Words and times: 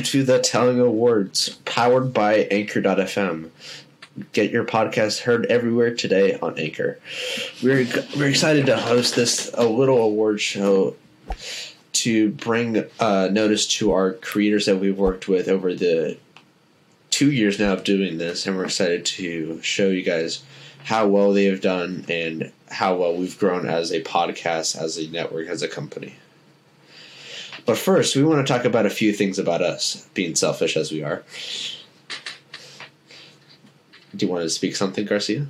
welcome 0.00 0.12
to 0.12 0.24
the 0.24 0.38
Telling 0.38 0.80
Awards, 0.80 1.50
powered 1.66 2.14
by 2.14 2.48
Anchor.fm. 2.50 3.50
Get 4.32 4.50
your 4.50 4.64
podcast 4.64 5.20
heard 5.20 5.44
everywhere 5.46 5.94
today 5.94 6.38
on 6.38 6.58
Anchor. 6.58 6.98
We're 7.62 7.86
we're 8.16 8.30
excited 8.30 8.64
to 8.66 8.78
host 8.78 9.14
this 9.14 9.50
a 9.52 9.68
little 9.68 9.98
award 9.98 10.40
show 10.40 10.96
to 11.92 12.30
bring 12.30 12.86
uh, 12.98 13.28
notice 13.30 13.66
to 13.78 13.92
our 13.92 14.14
creators 14.14 14.64
that 14.64 14.78
we've 14.78 14.96
worked 14.96 15.28
with 15.28 15.48
over 15.48 15.74
the 15.74 16.16
two 17.10 17.30
years 17.30 17.58
now 17.58 17.74
of 17.74 17.84
doing 17.84 18.16
this, 18.16 18.46
and 18.46 18.56
we're 18.56 18.64
excited 18.64 19.04
to 19.04 19.60
show 19.60 19.88
you 19.88 20.02
guys 20.02 20.42
how 20.84 21.08
well 21.08 21.34
they 21.34 21.44
have 21.44 21.60
done 21.60 22.06
and 22.08 22.50
how 22.70 22.96
well 22.96 23.14
we've 23.14 23.38
grown 23.38 23.68
as 23.68 23.92
a 23.92 24.02
podcast, 24.02 24.80
as 24.80 24.96
a 24.96 25.06
network, 25.08 25.46
as 25.48 25.62
a 25.62 25.68
company. 25.68 26.14
But 27.66 27.78
first, 27.78 28.16
we 28.16 28.22
want 28.22 28.46
to 28.46 28.52
talk 28.52 28.64
about 28.64 28.86
a 28.86 28.90
few 28.90 29.12
things 29.12 29.38
about 29.38 29.62
us, 29.62 30.08
being 30.14 30.34
selfish 30.34 30.76
as 30.76 30.90
we 30.90 31.02
are. 31.02 31.22
Do 34.16 34.26
you 34.26 34.32
want 34.32 34.42
to 34.42 34.50
speak 34.50 34.76
something, 34.76 35.04
Garcia? 35.06 35.46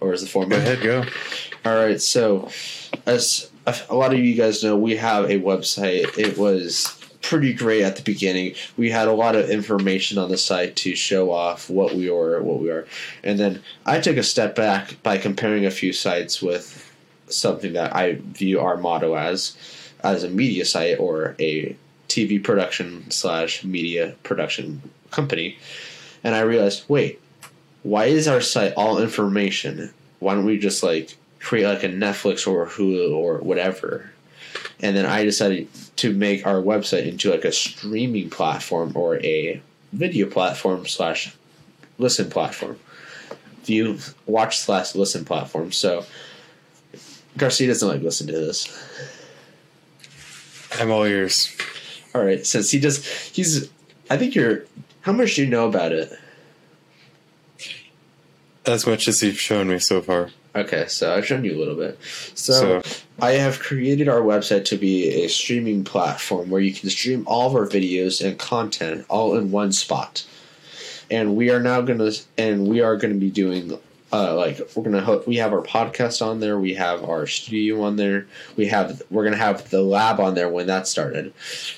Or 0.00 0.12
is 0.12 0.22
the 0.22 0.28
format? 0.28 0.50
Go 0.50 0.56
ahead, 0.56 0.82
go. 0.82 1.04
All 1.64 1.74
right, 1.76 2.00
so 2.00 2.50
as 3.06 3.50
a 3.66 3.94
lot 3.94 4.12
of 4.12 4.18
you 4.18 4.34
guys 4.34 4.62
know, 4.62 4.76
we 4.76 4.96
have 4.96 5.24
a 5.24 5.40
website. 5.40 6.18
It 6.18 6.38
was 6.38 6.94
pretty 7.20 7.52
great 7.52 7.82
at 7.82 7.96
the 7.96 8.02
beginning. 8.02 8.54
We 8.76 8.90
had 8.90 9.08
a 9.08 9.12
lot 9.12 9.34
of 9.36 9.50
information 9.50 10.18
on 10.18 10.30
the 10.30 10.38
site 10.38 10.76
to 10.76 10.94
show 10.94 11.30
off 11.30 11.68
what 11.68 11.94
we 11.94 12.08
were, 12.08 12.40
what 12.42 12.60
we 12.60 12.70
are, 12.70 12.86
and 13.22 13.38
then 13.38 13.62
I 13.84 14.00
took 14.00 14.16
a 14.16 14.22
step 14.22 14.54
back 14.54 15.02
by 15.02 15.18
comparing 15.18 15.66
a 15.66 15.70
few 15.70 15.92
sites 15.92 16.40
with 16.40 16.90
something 17.28 17.74
that 17.74 17.94
I 17.94 18.14
view 18.14 18.60
our 18.60 18.76
motto 18.76 19.14
as, 19.14 19.56
as 20.02 20.22
a 20.22 20.30
media 20.30 20.64
site 20.64 20.98
or 20.98 21.34
a 21.38 21.76
TV 22.08 22.42
production 22.42 23.10
slash 23.10 23.64
media 23.64 24.14
production 24.22 24.82
company, 25.10 25.58
and 26.24 26.34
I 26.34 26.40
realized, 26.40 26.84
wait, 26.88 27.20
why 27.82 28.06
is 28.06 28.28
our 28.28 28.40
site 28.40 28.74
all 28.74 29.00
information? 29.00 29.92
Why 30.18 30.34
don't 30.34 30.44
we 30.44 30.58
just 30.58 30.82
like 30.82 31.16
create 31.40 31.66
like 31.66 31.84
a 31.84 31.88
Netflix 31.88 32.46
or 32.46 32.66
Hulu 32.66 33.14
or 33.14 33.38
whatever? 33.38 34.10
And 34.80 34.96
then 34.96 35.06
I 35.06 35.24
decided 35.24 35.68
to 35.96 36.12
make 36.12 36.46
our 36.46 36.60
website 36.62 37.06
into 37.06 37.30
like 37.30 37.44
a 37.44 37.52
streaming 37.52 38.30
platform 38.30 38.92
or 38.94 39.16
a 39.24 39.60
video 39.92 40.28
platform 40.28 40.86
slash 40.86 41.34
listen 41.98 42.30
platform. 42.30 42.78
View, 43.64 43.98
watch 44.26 44.58
slash 44.58 44.94
listen 44.94 45.24
platform. 45.24 45.72
So 45.72 46.04
Garcia 47.36 47.68
doesn't 47.68 47.88
like 47.88 48.02
listen 48.02 48.26
to 48.28 48.32
this. 48.32 48.66
I'm 50.78 50.90
all 50.90 51.04
ears. 51.04 51.56
All 52.14 52.24
right, 52.24 52.44
since 52.46 52.70
he 52.70 52.80
does, 52.80 53.06
he's. 53.06 53.70
I 54.10 54.16
think 54.16 54.34
you're. 54.34 54.64
How 55.02 55.12
much 55.12 55.36
do 55.36 55.44
you 55.44 55.48
know 55.48 55.68
about 55.68 55.92
it? 55.92 56.12
As 58.66 58.86
much 58.86 59.08
as 59.08 59.22
you've 59.22 59.40
shown 59.40 59.68
me 59.68 59.78
so 59.78 60.02
far. 60.02 60.30
Okay, 60.54 60.86
so 60.88 61.14
I've 61.14 61.26
shown 61.26 61.44
you 61.44 61.56
a 61.56 61.58
little 61.58 61.76
bit. 61.76 61.98
So, 62.34 62.80
so, 62.82 62.82
I 63.20 63.32
have 63.32 63.60
created 63.60 64.08
our 64.08 64.20
website 64.20 64.64
to 64.66 64.76
be 64.76 65.24
a 65.24 65.28
streaming 65.28 65.84
platform 65.84 66.50
where 66.50 66.60
you 66.60 66.72
can 66.72 66.90
stream 66.90 67.24
all 67.26 67.48
of 67.48 67.54
our 67.54 67.66
videos 67.66 68.26
and 68.26 68.38
content 68.38 69.06
all 69.08 69.36
in 69.36 69.50
one 69.50 69.72
spot. 69.72 70.26
And 71.10 71.36
we 71.36 71.50
are 71.50 71.60
now 71.60 71.80
gonna 71.80 72.12
and 72.36 72.66
we 72.66 72.80
are 72.80 72.96
gonna 72.96 73.14
be 73.14 73.30
doing 73.30 73.78
uh, 74.12 74.34
like 74.34 74.60
we're 74.74 74.82
gonna 74.84 75.00
ho- 75.00 75.22
we 75.26 75.36
have 75.36 75.52
our 75.52 75.62
podcast 75.62 76.24
on 76.24 76.40
there, 76.40 76.58
we 76.58 76.74
have 76.74 77.04
our 77.04 77.26
studio 77.26 77.82
on 77.82 77.96
there, 77.96 78.26
we 78.56 78.66
have 78.66 79.02
we're 79.10 79.24
gonna 79.24 79.36
have 79.36 79.68
the 79.70 79.82
lab 79.82 80.20
on 80.20 80.34
there 80.34 80.48
when 80.48 80.66
that 80.66 80.86
started, 80.86 81.32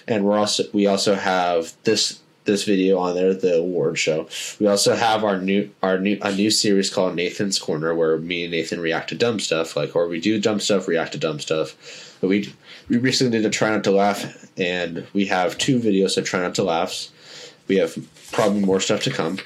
and 0.07 0.25
we're 0.25 0.39
also 0.39 0.65
we 0.73 0.87
also 0.87 1.15
have 1.15 1.73
this 1.85 2.21
this 2.45 2.65
video 2.65 2.99
on 2.99 3.15
there, 3.15 3.35
the 3.35 3.57
award 3.57 3.99
show. 3.99 4.29
We 4.59 4.67
also 4.67 4.95
have 4.95 5.25
our 5.25 5.39
new 5.39 5.71
our 5.83 5.99
new 5.99 6.19
a 6.23 6.33
new 6.33 6.51
series 6.51 6.91
called 6.91 7.15
Nathan's 7.15 7.59
Corner, 7.59 7.95
where 7.95 8.17
me 8.19 8.45
and 8.45 8.53
Nathan 8.53 8.81
react 8.81 9.09
to 9.11 9.15
dumb 9.15 9.41
stuff, 9.41 9.77
like 9.77 9.95
or 9.95 10.09
we 10.09 10.21
do 10.21 10.41
dumb 10.41 10.61
stuff, 10.61 10.89
react 10.89 11.13
to 11.13 11.19
dumb 11.19 11.41
stuff. 11.41 12.17
But 12.21 12.29
we 12.29 12.53
we 12.89 12.99
recently 12.99 13.39
did 13.39 13.47
a 13.47 13.51
try 13.51 13.71
not 13.71 13.85
to 13.85 13.91
laugh, 13.91 14.49
and 14.57 15.07
we 15.13 15.27
have 15.27 15.59
two 15.59 15.79
videos 15.79 16.17
of 16.17 16.25
try 16.25 16.41
not 16.41 16.55
to 16.57 16.65
laughs. 16.65 17.11
We 17.69 17.77
have 17.77 17.97
probably 18.33 18.61
more 18.61 18.81
stuff 18.81 19.03
to 19.05 19.11
come, 19.11 19.39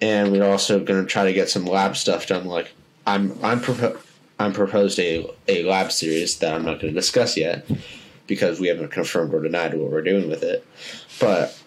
and 0.00 0.32
we're 0.32 0.48
also 0.48 0.82
going 0.82 1.02
to 1.02 1.10
try 1.10 1.24
to 1.24 1.32
get 1.32 1.50
some 1.50 1.64
lab 1.64 1.96
stuff 1.96 2.26
done. 2.26 2.46
Like 2.46 2.72
I'm 3.06 3.38
I'm 3.42 3.60
propo- 3.60 3.98
I'm 4.38 4.52
proposed 4.52 4.98
a 4.98 5.26
a 5.48 5.62
lab 5.64 5.92
series 5.92 6.38
that 6.38 6.54
I'm 6.54 6.64
not 6.64 6.80
going 6.80 6.92
to 6.92 7.00
discuss 7.00 7.36
yet 7.36 7.66
because 8.26 8.60
we 8.60 8.68
haven't 8.68 8.90
confirmed 8.90 9.34
or 9.34 9.42
denied 9.42 9.74
what 9.74 9.90
we're 9.90 10.02
doing 10.02 10.28
with 10.28 10.42
it. 10.42 10.66
But 11.20 11.58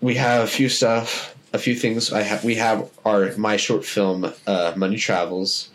we 0.00 0.14
have 0.16 0.44
a 0.44 0.46
few 0.46 0.68
stuff, 0.68 1.36
a 1.52 1.58
few 1.58 1.74
things. 1.74 2.12
I 2.12 2.22
have 2.22 2.44
we 2.44 2.56
have 2.56 2.90
our 3.04 3.34
my 3.36 3.56
short 3.56 3.84
film, 3.84 4.32
uh, 4.46 4.72
Money 4.76 4.96
Travels, 4.96 5.70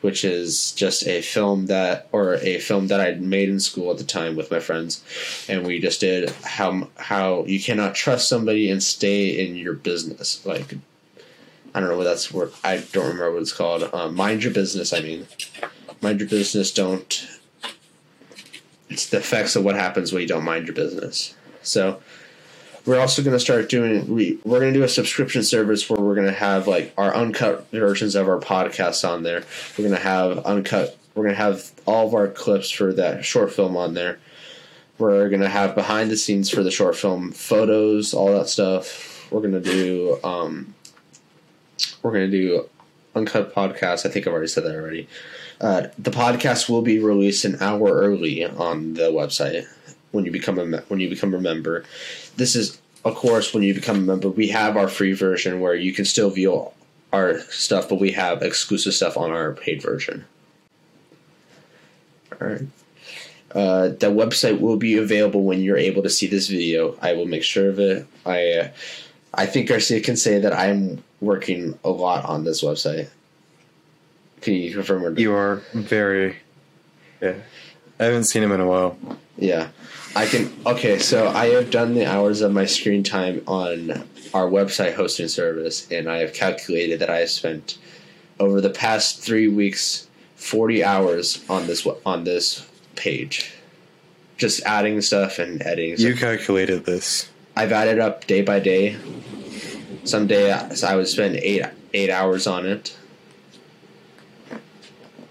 which 0.00 0.24
is 0.24 0.72
just 0.72 1.06
a 1.06 1.22
film 1.22 1.66
that 1.66 2.08
or 2.12 2.34
a 2.36 2.58
film 2.58 2.88
that 2.88 3.00
I 3.00 3.14
made 3.14 3.48
in 3.48 3.60
school 3.60 3.90
at 3.90 3.98
the 3.98 4.04
time 4.04 4.36
with 4.36 4.50
my 4.50 4.60
friends, 4.60 5.02
and 5.48 5.66
we 5.66 5.78
just 5.78 6.00
did 6.00 6.30
how 6.44 6.88
how 6.96 7.44
you 7.46 7.60
cannot 7.60 7.94
trust 7.94 8.28
somebody 8.28 8.70
and 8.70 8.82
stay 8.82 9.46
in 9.46 9.56
your 9.56 9.74
business. 9.74 10.44
Like 10.44 10.74
I 11.74 11.80
don't 11.80 11.88
know 11.88 11.96
what 11.96 12.04
that's 12.04 12.30
what 12.32 12.52
I 12.62 12.78
don't 12.92 13.06
remember 13.06 13.32
what 13.32 13.42
it's 13.42 13.52
called. 13.52 13.88
Um, 13.94 14.14
mind 14.14 14.44
your 14.44 14.52
business. 14.52 14.92
I 14.92 15.00
mean, 15.00 15.26
mind 16.00 16.20
your 16.20 16.28
business. 16.28 16.70
Don't. 16.70 17.26
It's 18.90 19.06
the 19.06 19.18
effects 19.18 19.56
of 19.56 19.64
what 19.64 19.74
happens 19.74 20.12
when 20.12 20.20
you 20.20 20.28
don't 20.28 20.44
mind 20.44 20.66
your 20.66 20.74
business. 20.74 21.34
So 21.62 22.02
we're 22.84 22.98
also 22.98 23.22
going 23.22 23.34
to 23.34 23.40
start 23.40 23.68
doing 23.68 24.12
we, 24.12 24.38
we're 24.44 24.60
going 24.60 24.72
to 24.72 24.78
do 24.78 24.84
a 24.84 24.88
subscription 24.88 25.42
service 25.42 25.88
where 25.88 26.00
we're 26.00 26.14
going 26.14 26.26
to 26.26 26.32
have 26.32 26.66
like 26.66 26.92
our 26.98 27.14
uncut 27.14 27.70
versions 27.70 28.14
of 28.14 28.28
our 28.28 28.38
podcasts 28.38 29.08
on 29.08 29.22
there 29.22 29.44
we're 29.76 29.84
going 29.84 29.96
to 29.96 30.02
have 30.02 30.38
uncut 30.40 30.96
we're 31.14 31.24
going 31.24 31.34
to 31.34 31.40
have 31.40 31.70
all 31.86 32.06
of 32.06 32.14
our 32.14 32.28
clips 32.28 32.70
for 32.70 32.92
that 32.92 33.24
short 33.24 33.52
film 33.52 33.76
on 33.76 33.94
there 33.94 34.18
we're 34.98 35.28
going 35.28 35.40
to 35.40 35.48
have 35.48 35.74
behind 35.74 36.10
the 36.10 36.16
scenes 36.16 36.50
for 36.50 36.62
the 36.62 36.70
short 36.70 36.96
film 36.96 37.30
photos 37.30 38.14
all 38.14 38.32
that 38.32 38.48
stuff 38.48 39.30
we're 39.30 39.40
going 39.40 39.52
to 39.52 39.60
do 39.60 40.18
um, 40.24 40.74
we're 42.02 42.12
going 42.12 42.30
to 42.30 42.36
do 42.36 42.68
uncut 43.14 43.54
podcast 43.54 44.06
i 44.06 44.08
think 44.08 44.26
i've 44.26 44.32
already 44.32 44.48
said 44.48 44.64
that 44.64 44.74
already 44.74 45.08
uh, 45.62 45.86
the 45.96 46.10
podcast 46.10 46.68
will 46.68 46.82
be 46.82 46.98
released 46.98 47.44
an 47.44 47.56
hour 47.60 47.92
early 47.92 48.44
on 48.44 48.94
the 48.94 49.12
website 49.12 49.64
when 50.10 50.24
you 50.24 50.32
become 50.32 50.58
a 50.58 50.78
when 50.88 50.98
you 50.98 51.08
become 51.08 51.34
a 51.34 51.40
member. 51.40 51.84
This 52.36 52.56
is 52.56 52.80
of 53.04 53.14
course 53.14 53.54
when 53.54 53.62
you 53.62 53.72
become 53.72 53.96
a 53.96 54.00
member, 54.00 54.28
we 54.28 54.48
have 54.48 54.76
our 54.76 54.88
free 54.88 55.12
version 55.12 55.60
where 55.60 55.74
you 55.74 55.92
can 55.92 56.04
still 56.04 56.30
view 56.30 56.68
our 57.12 57.38
stuff, 57.40 57.88
but 57.88 58.00
we 58.00 58.10
have 58.12 58.42
exclusive 58.42 58.94
stuff 58.94 59.16
on 59.16 59.30
our 59.30 59.52
paid 59.52 59.82
version. 59.82 60.24
All 62.40 62.48
right. 62.48 62.62
Uh, 63.54 63.88
the 63.88 64.06
website 64.06 64.60
will 64.60 64.78
be 64.78 64.96
available 64.96 65.44
when 65.44 65.60
you're 65.60 65.76
able 65.76 66.02
to 66.02 66.08
see 66.08 66.26
this 66.26 66.48
video. 66.48 66.96
I 67.02 67.12
will 67.12 67.26
make 67.26 67.44
sure 67.44 67.68
of 67.68 67.78
it. 67.78 68.06
I, 68.24 68.52
uh, 68.52 68.68
I 69.34 69.44
think 69.44 69.68
Garcia 69.68 70.00
can 70.00 70.16
say 70.16 70.38
that 70.38 70.54
I'm 70.54 71.04
working 71.22 71.78
a 71.84 71.88
lot 71.88 72.24
on 72.26 72.44
this 72.44 72.62
website. 72.62 73.08
Can 74.42 74.54
you 74.54 74.74
confirm? 74.74 75.04
Or 75.04 75.18
you 75.18 75.32
are 75.32 75.62
very. 75.72 76.36
Yeah, 77.22 77.34
I 77.98 78.04
haven't 78.04 78.24
seen 78.24 78.42
him 78.42 78.52
in 78.52 78.60
a 78.60 78.66
while. 78.66 78.98
Yeah, 79.38 79.68
I 80.16 80.26
can. 80.26 80.52
Okay, 80.66 80.98
so 80.98 81.28
I 81.28 81.46
have 81.50 81.70
done 81.70 81.94
the 81.94 82.06
hours 82.06 82.40
of 82.40 82.52
my 82.52 82.66
screen 82.66 83.04
time 83.04 83.42
on 83.46 83.90
our 84.34 84.48
website 84.48 84.94
hosting 84.94 85.28
service, 85.28 85.90
and 85.90 86.10
I 86.10 86.18
have 86.18 86.34
calculated 86.34 86.98
that 86.98 87.08
I 87.08 87.18
have 87.20 87.30
spent 87.30 87.78
over 88.40 88.60
the 88.60 88.70
past 88.70 89.20
three 89.20 89.46
weeks 89.46 90.08
forty 90.34 90.82
hours 90.82 91.44
on 91.48 91.68
this 91.68 91.86
on 92.04 92.24
this 92.24 92.68
page, 92.96 93.54
just 94.36 94.60
adding 94.64 95.00
stuff 95.00 95.38
and 95.38 95.62
editing. 95.62 95.98
You 95.98 96.16
calculated 96.16 96.84
this. 96.84 97.30
I've 97.54 97.70
added 97.70 98.00
up 98.00 98.26
day 98.26 98.42
by 98.42 98.58
day. 98.58 98.96
Some 100.04 100.26
day 100.26 100.52
I 100.52 100.96
would 100.96 101.08
spend 101.08 101.36
eight 101.36 101.64
eight 101.94 102.10
hours 102.10 102.46
on 102.46 102.66
it. 102.66 102.96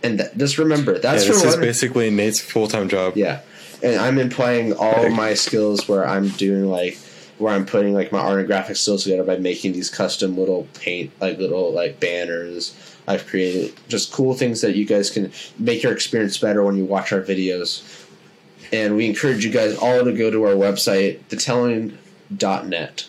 And 0.03 0.17
th- 0.19 0.31
just 0.35 0.57
remember, 0.57 0.97
that's 0.97 1.25
yeah, 1.25 1.33
this 1.33 1.43
is 1.43 1.55
basically 1.57 2.09
Nate's 2.09 2.39
full 2.39 2.67
time 2.67 2.89
job. 2.89 3.15
Yeah, 3.15 3.41
and 3.83 3.99
I'm 3.99 4.17
employing 4.17 4.73
all 4.73 5.09
my 5.09 5.33
skills 5.33 5.87
where 5.87 6.07
I'm 6.07 6.29
doing 6.29 6.65
like 6.69 6.97
where 7.37 7.53
I'm 7.53 7.65
putting 7.65 7.93
like 7.93 8.11
my 8.11 8.19
art 8.19 8.39
and 8.39 8.47
graphic 8.47 8.77
skills 8.77 9.03
together 9.03 9.23
by 9.23 9.37
making 9.37 9.73
these 9.73 9.89
custom 9.89 10.37
little 10.37 10.67
paint 10.75 11.11
like 11.19 11.37
little 11.37 11.71
like 11.71 11.99
banners. 11.99 12.75
I've 13.07 13.25
created 13.27 13.73
just 13.87 14.11
cool 14.11 14.33
things 14.35 14.61
that 14.61 14.75
you 14.75 14.85
guys 14.85 15.09
can 15.09 15.31
make 15.57 15.83
your 15.83 15.91
experience 15.91 16.37
better 16.37 16.63
when 16.63 16.77
you 16.77 16.85
watch 16.85 17.11
our 17.11 17.21
videos. 17.21 18.07
And 18.71 18.95
we 18.95 19.07
encourage 19.07 19.43
you 19.43 19.51
guys 19.51 19.75
all 19.75 20.05
to 20.05 20.13
go 20.13 20.31
to 20.31 20.43
our 20.43 20.53
website, 20.53 21.19
thetelling.net 21.29 23.07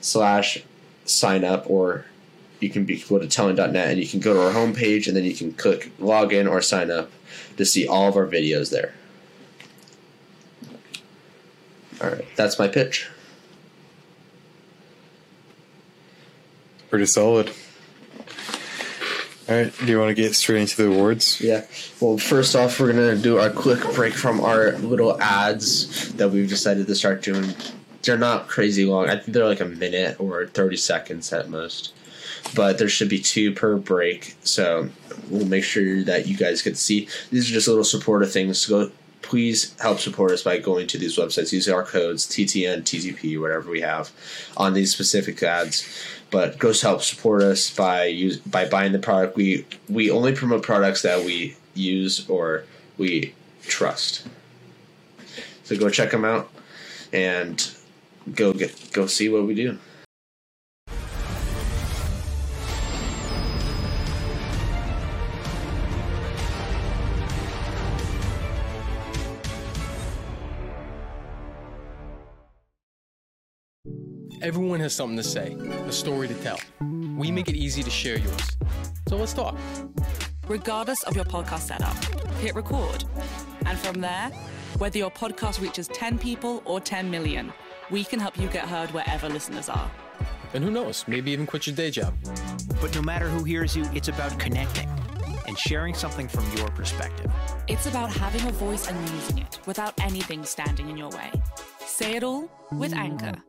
slash 0.00 0.64
sign 1.10 1.44
up 1.44 1.68
or 1.68 2.04
you 2.60 2.70
can 2.70 2.84
be 2.84 2.98
go 3.00 3.18
to 3.18 3.26
telling.net 3.26 3.88
and 3.88 3.98
you 3.98 4.06
can 4.06 4.20
go 4.20 4.34
to 4.34 4.42
our 4.42 4.52
homepage 4.52 5.06
and 5.06 5.16
then 5.16 5.24
you 5.24 5.34
can 5.34 5.52
click 5.52 5.90
login 5.98 6.50
or 6.50 6.60
sign 6.60 6.90
up 6.90 7.10
to 7.56 7.64
see 7.64 7.86
all 7.86 8.08
of 8.08 8.16
our 8.16 8.26
videos 8.26 8.70
there. 8.70 8.94
All 12.02 12.10
right, 12.10 12.24
that's 12.36 12.58
my 12.58 12.68
pitch. 12.68 13.08
Pretty 16.88 17.06
solid. 17.06 17.52
All 19.48 19.56
right, 19.56 19.72
do 19.78 19.86
you 19.86 19.98
want 19.98 20.10
to 20.10 20.14
get 20.14 20.34
straight 20.34 20.60
into 20.60 20.76
the 20.76 20.86
awards? 20.86 21.40
Yeah. 21.40 21.66
Well, 22.00 22.18
first 22.18 22.54
off, 22.54 22.78
we're 22.78 22.92
gonna 22.92 23.16
do 23.16 23.38
a 23.38 23.50
quick 23.50 23.80
break 23.94 24.14
from 24.14 24.40
our 24.40 24.72
little 24.78 25.20
ads 25.20 26.12
that 26.14 26.30
we've 26.30 26.48
decided 26.48 26.86
to 26.86 26.94
start 26.94 27.22
doing. 27.22 27.52
They're 28.02 28.18
not 28.18 28.48
crazy 28.48 28.84
long. 28.84 29.08
I 29.08 29.16
think 29.16 29.34
they're 29.34 29.46
like 29.46 29.60
a 29.60 29.66
minute 29.66 30.18
or 30.18 30.46
thirty 30.46 30.76
seconds 30.76 31.32
at 31.32 31.50
most. 31.50 31.92
But 32.54 32.78
there 32.78 32.88
should 32.88 33.08
be 33.08 33.20
two 33.20 33.52
per 33.52 33.76
break, 33.76 34.36
so 34.42 34.88
we'll 35.28 35.46
make 35.46 35.64
sure 35.64 36.02
that 36.04 36.26
you 36.26 36.36
guys 36.36 36.62
can 36.62 36.74
see. 36.74 37.08
These 37.30 37.50
are 37.50 37.54
just 37.54 37.68
little 37.68 37.84
supportive 37.84 38.32
things. 38.32 38.64
Go, 38.66 38.90
please 39.20 39.78
help 39.80 39.98
support 39.98 40.30
us 40.30 40.42
by 40.42 40.58
going 40.58 40.86
to 40.88 40.98
these 40.98 41.18
websites 41.18 41.52
using 41.52 41.74
our 41.74 41.84
codes 41.84 42.26
TTN, 42.26 42.82
TTP, 42.82 43.38
whatever 43.38 43.70
we 43.70 43.82
have 43.82 44.10
on 44.56 44.72
these 44.72 44.90
specific 44.90 45.42
ads 45.42 45.86
but 46.30 46.58
go 46.58 46.72
help 46.72 47.02
support 47.02 47.42
us 47.42 47.70
by 47.70 48.04
use 48.04 48.38
by 48.38 48.68
buying 48.68 48.92
the 48.92 48.98
product. 48.98 49.36
We 49.36 49.66
we 49.88 50.10
only 50.10 50.34
promote 50.34 50.62
products 50.62 51.02
that 51.02 51.24
we 51.24 51.56
use 51.74 52.28
or 52.28 52.64
we 52.98 53.34
trust. 53.62 54.26
So 55.64 55.76
go 55.76 55.90
check 55.90 56.10
them 56.10 56.24
out 56.24 56.50
and 57.12 57.58
go 58.34 58.52
get 58.52 58.92
go 58.92 59.06
see 59.06 59.28
what 59.28 59.46
we 59.46 59.54
do. 59.54 59.78
Everyone 74.42 74.80
has 74.80 74.94
something 74.94 75.18
to 75.18 75.22
say, 75.22 75.52
a 75.86 75.92
story 75.92 76.26
to 76.26 76.34
tell. 76.34 76.58
We 76.80 77.30
make 77.30 77.50
it 77.50 77.56
easy 77.56 77.82
to 77.82 77.90
share 77.90 78.18
yours. 78.18 78.56
So 79.06 79.16
let's 79.16 79.34
talk. 79.34 79.54
Regardless 80.48 81.02
of 81.02 81.14
your 81.14 81.26
podcast 81.26 81.60
setup, 81.68 81.94
hit 82.36 82.54
record. 82.54 83.04
And 83.66 83.78
from 83.78 84.00
there, 84.00 84.30
whether 84.78 84.96
your 84.96 85.10
podcast 85.10 85.60
reaches 85.60 85.88
10 85.88 86.18
people 86.18 86.62
or 86.64 86.80
10 86.80 87.10
million, 87.10 87.52
we 87.90 88.04
can 88.04 88.20
help 88.20 88.38
you 88.38 88.48
get 88.48 88.68
heard 88.68 88.90
wherever 88.90 89.28
listeners 89.28 89.68
are. 89.68 89.90
And 90.54 90.64
who 90.64 90.70
knows, 90.70 91.04
maybe 91.06 91.30
even 91.30 91.46
quit 91.46 91.66
your 91.66 91.76
day 91.76 91.90
job. 91.90 92.14
But 92.80 92.94
no 92.94 93.02
matter 93.02 93.28
who 93.28 93.44
hears 93.44 93.76
you, 93.76 93.84
it's 93.92 94.08
about 94.08 94.38
connecting 94.38 94.88
and 95.46 95.58
sharing 95.58 95.94
something 95.94 96.28
from 96.28 96.44
your 96.56 96.68
perspective. 96.68 97.30
It's 97.68 97.86
about 97.86 98.10
having 98.10 98.46
a 98.48 98.52
voice 98.52 98.88
and 98.88 99.10
using 99.10 99.38
it 99.38 99.58
without 99.66 99.94
anything 100.00 100.44
standing 100.44 100.88
in 100.88 100.96
your 100.96 101.10
way. 101.10 101.30
Say 101.86 102.16
it 102.16 102.22
all 102.22 102.48
with 102.72 102.92
Anchor. 102.94 103.42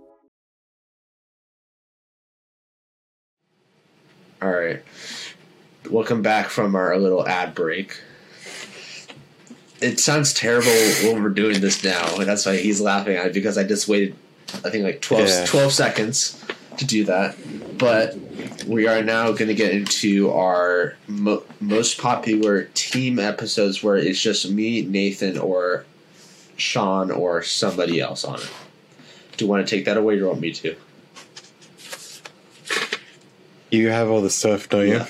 All 4.42 4.52
right. 4.52 4.82
Welcome 5.90 6.22
back 6.24 6.48
from 6.48 6.76
our 6.76 6.98
little 6.98 7.28
ad 7.28 7.54
break. 7.54 8.00
It 9.82 10.00
sounds 10.00 10.34
terrible 10.34 10.72
when 11.04 11.22
we're 11.22 11.30
doing 11.30 11.62
this 11.62 11.84
now, 11.84 12.18
and 12.18 12.28
that's 12.28 12.46
why 12.46 12.58
he's 12.58 12.82
laughing 12.82 13.16
at 13.18 13.28
it 13.28 13.34
because 13.34 13.58
I 13.58 13.64
just 13.64 13.88
waited, 13.88 14.16
I 14.66 14.70
think, 14.70 14.84
like 14.84 15.02
12, 15.02 15.28
Yeah. 15.28 15.46
12 15.46 15.72
seconds 15.74 16.42
to 16.78 16.86
do 16.86 17.04
that. 17.06 17.36
But 17.78 18.16
we 18.68 18.88
are 18.88 19.02
now 19.04 19.32
going 19.32 19.48
to 19.48 19.54
get 19.56 19.72
into 19.74 20.32
our 20.32 20.96
mo- 21.08 21.44
most 21.60 21.98
popular 21.98 22.66
team 22.74 23.20
episodes 23.20 23.82
where 23.84 23.98
it's 23.98 24.22
just 24.22 24.50
me, 24.50 24.82
Nathan, 24.84 25.38
or 25.38 25.86
Sean, 26.58 27.10
or 27.12 27.42
somebody 27.44 28.00
else 28.00 28.24
on 28.24 28.36
it. 28.40 28.50
Do 29.38 29.46
you 29.46 29.50
want 29.50 29.66
to 29.68 29.76
take 29.76 29.86
that 29.86 29.98
away 29.98 30.14
or 30.14 30.18
do 30.18 30.22
you 30.24 30.28
want 30.28 30.42
me 30.42 30.52
to? 30.54 30.76
You 33.72 33.90
have 33.90 34.10
all 34.10 34.22
the 34.22 34.30
stuff, 34.30 34.68
don't 34.70 34.88
you? 34.88 34.94
Yeah. 34.94 35.08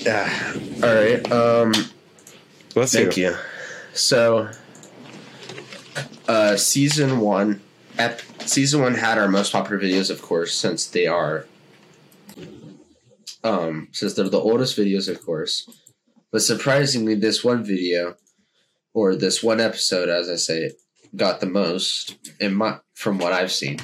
Yeah. 0.00 0.52
All 0.82 0.94
right. 0.94 1.32
Um, 1.32 1.72
Bless 2.74 2.92
Thank 2.92 3.16
you. 3.16 3.30
you. 3.30 3.36
So, 3.94 4.50
uh, 6.28 6.56
season 6.56 7.20
one, 7.20 7.60
ep- 7.98 8.22
season 8.42 8.80
one 8.80 8.94
had 8.94 9.18
our 9.18 9.28
most 9.28 9.52
popular 9.52 9.80
videos, 9.80 10.10
of 10.10 10.22
course, 10.22 10.54
since 10.54 10.86
they 10.86 11.06
are, 11.06 11.46
um, 13.42 13.88
since 13.92 14.14
they're 14.14 14.28
the 14.28 14.38
oldest 14.38 14.76
videos, 14.76 15.08
of 15.08 15.24
course. 15.24 15.68
But 16.32 16.42
surprisingly, 16.42 17.14
this 17.14 17.44
one 17.44 17.62
video, 17.64 18.16
or 18.92 19.14
this 19.14 19.42
one 19.42 19.60
episode, 19.60 20.08
as 20.08 20.28
I 20.28 20.36
say, 20.36 20.72
got 21.14 21.40
the 21.40 21.46
most 21.46 22.16
in 22.40 22.54
my 22.54 22.78
from 22.94 23.18
what 23.18 23.32
I've 23.32 23.52
seen. 23.52 23.78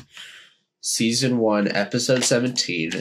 Season 0.80 1.38
one, 1.38 1.68
episode 1.68 2.24
seventeen. 2.24 2.92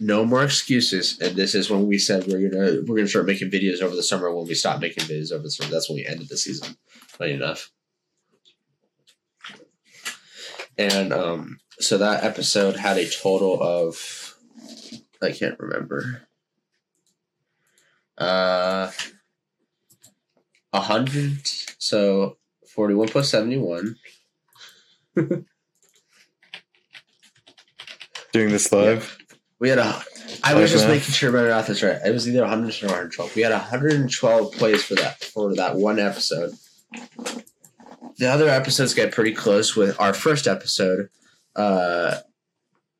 No 0.00 0.24
more 0.24 0.42
excuses, 0.42 1.20
and 1.20 1.36
this 1.36 1.54
is 1.54 1.70
when 1.70 1.86
we 1.86 1.98
said 1.98 2.26
we're 2.26 2.48
gonna 2.48 2.80
we're 2.86 2.96
gonna 2.96 3.06
start 3.06 3.26
making 3.26 3.50
videos 3.50 3.82
over 3.82 3.94
the 3.94 4.02
summer. 4.02 4.34
When 4.34 4.48
we 4.48 4.54
stopped 4.54 4.80
making 4.80 5.04
videos 5.04 5.30
over 5.30 5.44
the 5.44 5.50
summer, 5.50 5.70
that's 5.70 5.88
when 5.88 5.96
we 5.96 6.06
ended 6.06 6.28
the 6.28 6.36
season. 6.36 6.76
Funny 6.88 7.34
enough, 7.34 7.70
and 10.78 11.12
um, 11.12 11.58
so 11.78 11.98
that 11.98 12.24
episode 12.24 12.76
had 12.76 12.98
a 12.98 13.08
total 13.08 13.62
of 13.62 14.36
I 15.22 15.32
can't 15.32 15.58
remember. 15.58 16.22
Uh, 18.18 18.90
a 20.72 20.80
hundred. 20.80 21.46
So 21.78 22.38
forty-one 22.74 23.08
plus 23.08 23.30
seventy-one. 23.30 23.96
Doing 28.32 28.48
this 28.48 28.72
live. 28.72 29.18
We 29.58 29.68
had 29.68 29.78
a. 29.78 30.02
I 30.42 30.54
was 30.54 30.72
just 30.72 30.88
making 30.88 31.12
sure 31.12 31.30
my 31.30 31.42
math 31.42 31.68
is 31.68 31.82
right. 31.82 31.98
It 32.04 32.10
was 32.12 32.26
either 32.26 32.40
100 32.40 32.82
or 32.82 32.86
112. 32.86 33.36
We 33.36 33.42
had 33.42 33.52
112 33.52 34.52
plays 34.52 34.82
for 34.82 34.94
that 34.94 35.22
for 35.22 35.54
that 35.54 35.76
one 35.76 35.98
episode. 35.98 36.54
The 38.22 38.30
other 38.30 38.48
episodes 38.48 38.94
get 38.94 39.10
pretty 39.10 39.32
close 39.32 39.74
with 39.74 40.00
our 40.00 40.14
first 40.14 40.46
episode, 40.46 41.08
uh, 41.56 42.18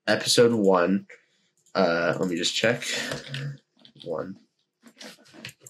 episode 0.05 0.53
one. 0.53 1.07
Uh, 1.77 2.17
let 2.19 2.29
me 2.29 2.35
just 2.35 2.57
check. 2.57 2.83
One. 4.05 4.35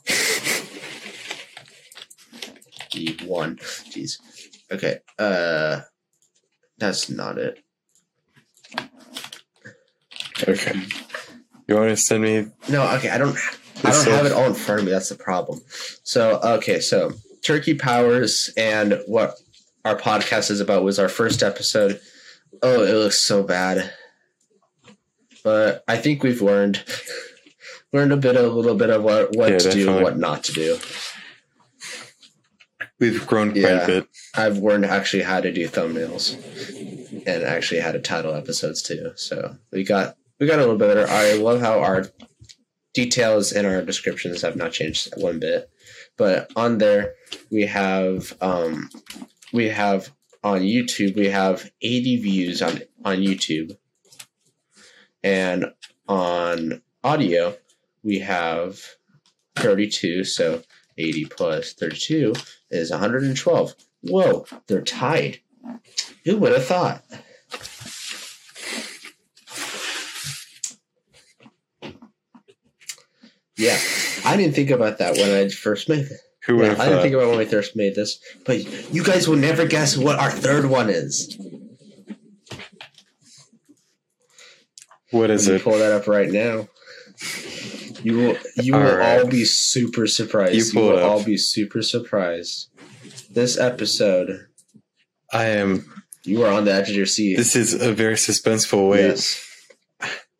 The 2.94 3.18
one. 3.26 3.56
Jeez. 3.56 4.20
Okay. 4.70 5.00
Uh, 5.18 5.80
that's 6.78 7.10
not 7.10 7.36
it. 7.36 7.62
Okay. 10.48 10.82
You 11.68 11.74
want 11.74 11.90
to 11.90 11.96
send 11.98 12.22
me? 12.22 12.46
No, 12.70 12.88
okay, 12.96 13.10
I 13.10 13.18
don't. 13.18 13.36
I 13.84 13.90
don't 13.90 14.08
have 14.08 14.24
it 14.24 14.32
all 14.32 14.46
in 14.46 14.54
front 14.54 14.80
of 14.80 14.86
me. 14.86 14.92
That's 14.92 15.10
the 15.10 15.14
problem. 15.14 15.60
So, 16.04 16.40
okay, 16.42 16.80
so 16.80 17.12
Turkey 17.42 17.74
Powers 17.74 18.50
and 18.56 19.00
what 19.06 19.34
our 19.84 19.96
podcast 19.96 20.50
is 20.50 20.60
about 20.60 20.84
was 20.84 20.98
our 20.98 21.08
first 21.08 21.42
episode. 21.42 22.00
Oh, 22.62 22.82
it 22.84 22.92
looks 22.94 23.18
so 23.18 23.42
bad, 23.42 23.92
but 25.42 25.82
I 25.88 25.96
think 25.96 26.22
we've 26.22 26.42
learned 26.42 26.82
learned 27.92 28.12
a 28.12 28.16
bit, 28.16 28.36
a 28.36 28.42
little 28.46 28.74
bit 28.76 28.90
of 28.90 29.02
what 29.02 29.34
what 29.36 29.50
Yeah, 29.50 29.58
to 29.58 29.64
do, 29.64 29.84
definitely. 29.86 29.94
and 29.94 30.02
what 30.04 30.18
not 30.18 30.44
to 30.44 30.52
do. 30.52 30.78
We've 33.00 33.26
grown 33.26 33.50
quite 33.50 33.62
Yeah. 33.62 33.82
a 33.82 33.86
bit. 33.86 34.08
I've 34.34 34.58
learned 34.58 34.84
actually 34.84 35.24
how 35.24 35.40
to 35.40 35.52
do 35.52 35.66
thumbnails 35.68 36.34
and 37.26 37.42
actually 37.42 37.80
how 37.80 37.90
to 37.92 37.98
title 37.98 38.34
episodes 38.34 38.80
too. 38.82 39.12
So 39.16 39.56
we 39.72 39.82
got 39.82 40.16
we 40.38 40.46
got 40.46 40.58
a 40.58 40.62
little 40.62 40.76
bit 40.76 40.88
better. 40.88 41.08
I 41.08 41.32
love 41.34 41.60
how 41.60 41.80
our 41.80 42.06
details 42.94 43.50
in 43.52 43.64
our 43.66 43.82
descriptions 43.82 44.42
have 44.42 44.54
not 44.54 44.70
changed 44.72 45.12
one 45.16 45.40
bit. 45.40 45.68
But 46.22 46.52
on 46.54 46.78
there 46.78 47.14
we 47.50 47.62
have 47.66 48.32
um 48.40 48.90
we 49.52 49.68
have 49.70 50.12
on 50.44 50.60
YouTube 50.60 51.16
we 51.16 51.26
have 51.30 51.68
80 51.82 52.16
views 52.18 52.62
on 52.62 52.80
on 53.04 53.16
YouTube. 53.16 53.76
And 55.24 55.72
on 56.06 56.80
audio 57.02 57.56
we 58.04 58.20
have 58.20 58.80
32, 59.56 60.22
so 60.22 60.62
80 60.96 61.24
plus 61.24 61.72
32 61.72 62.34
is 62.70 62.92
112. 62.92 63.74
Whoa, 64.02 64.46
they're 64.68 64.80
tied. 64.80 65.40
Who 66.24 66.36
would 66.36 66.52
have 66.52 66.64
thought? 66.64 67.02
Yeah, 73.56 73.78
I 74.24 74.36
didn't 74.36 74.54
think 74.54 74.70
about 74.70 74.98
that 74.98 75.16
when 75.16 75.30
I 75.30 75.48
first 75.48 75.88
made 75.88 76.06
it. 76.06 76.12
Who 76.46 76.56
would 76.56 76.64
Yeah, 76.64 76.70
have 76.70 76.80
I 76.80 76.84
didn't 76.88 77.02
think 77.02 77.14
about 77.14 77.28
when 77.28 77.38
we 77.38 77.44
first 77.44 77.76
made 77.76 77.94
this, 77.94 78.18
but 78.44 78.92
you 78.92 79.04
guys 79.04 79.28
will 79.28 79.36
never 79.36 79.64
guess 79.66 79.96
what 79.96 80.18
our 80.18 80.30
third 80.30 80.66
one 80.66 80.90
is. 80.90 81.36
what 85.10 85.30
is 85.30 85.46
it? 85.48 85.62
pull 85.62 85.78
that 85.78 85.92
up 85.92 86.06
right 86.06 86.30
now. 86.30 86.68
You 88.02 88.16
will 88.16 88.36
you 88.56 88.72
will 88.72 88.80
All 88.90 88.96
right. 88.96 89.20
all 89.20 89.26
be 89.28 89.44
super 89.44 90.06
surprised. 90.06 90.54
You 90.74 90.80
You, 90.82 90.88
will 90.88 90.98
all 90.98 91.22
be 91.22 91.36
super 91.36 91.82
surprised. 91.82 92.68
This 93.30 93.56
episode 93.58 94.46
I 95.32 95.46
am. 95.46 96.04
You 96.24 96.44
are 96.44 96.52
on 96.52 96.64
the 96.64 96.72
edge 96.72 96.88
of 96.90 96.96
your 96.96 97.06
seat. 97.06 97.36
This 97.36 97.54
is 97.56 97.74
a 97.74 97.92
very 97.92 98.14
suspenseful 98.14 98.88
wait. 98.90 99.02
Yes. 99.06 99.48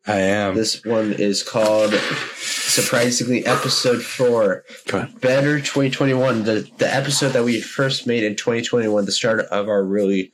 I 0.05 0.19
am. 0.19 0.55
This 0.55 0.83
one 0.83 1.13
is 1.13 1.43
called 1.43 1.93
surprisingly 2.73 3.45
episode 3.45 4.01
four. 4.01 4.63
Ahead. 4.91 5.21
Better 5.21 5.59
2021. 5.59 6.43
The 6.43 6.67
the 6.77 6.91
episode 6.91 7.29
that 7.29 7.43
we 7.43 7.61
first 7.61 8.07
made 8.07 8.23
in 8.23 8.35
2021, 8.35 9.05
the 9.05 9.11
start 9.11 9.41
of 9.41 9.69
our 9.69 9.83
really, 9.83 10.31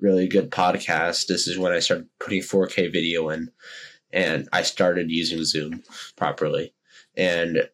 really 0.00 0.26
good 0.26 0.50
podcast. 0.50 1.26
This 1.26 1.46
is 1.46 1.58
when 1.58 1.72
I 1.72 1.80
started 1.80 2.08
putting 2.18 2.40
4K 2.40 2.90
video 2.90 3.28
in 3.28 3.50
and 4.10 4.48
I 4.52 4.62
started 4.62 5.10
using 5.10 5.44
Zoom 5.44 5.82
properly. 6.16 6.72
And 7.14 7.68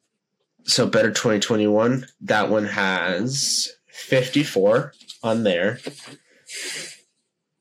so 0.65 0.89
Better 0.89 1.11
2021, 1.11 2.07
that 2.23 2.51
one 2.51 2.65
has 2.67 3.71
54 3.87 4.95
on 5.23 5.45
there. 5.45 5.79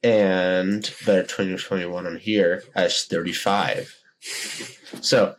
And 0.02 0.92
Better 1.06 1.22
2021 1.22 2.08
on 2.08 2.18
here 2.18 2.64
has 2.74 3.04
35. 3.04 3.96
So 5.02 5.36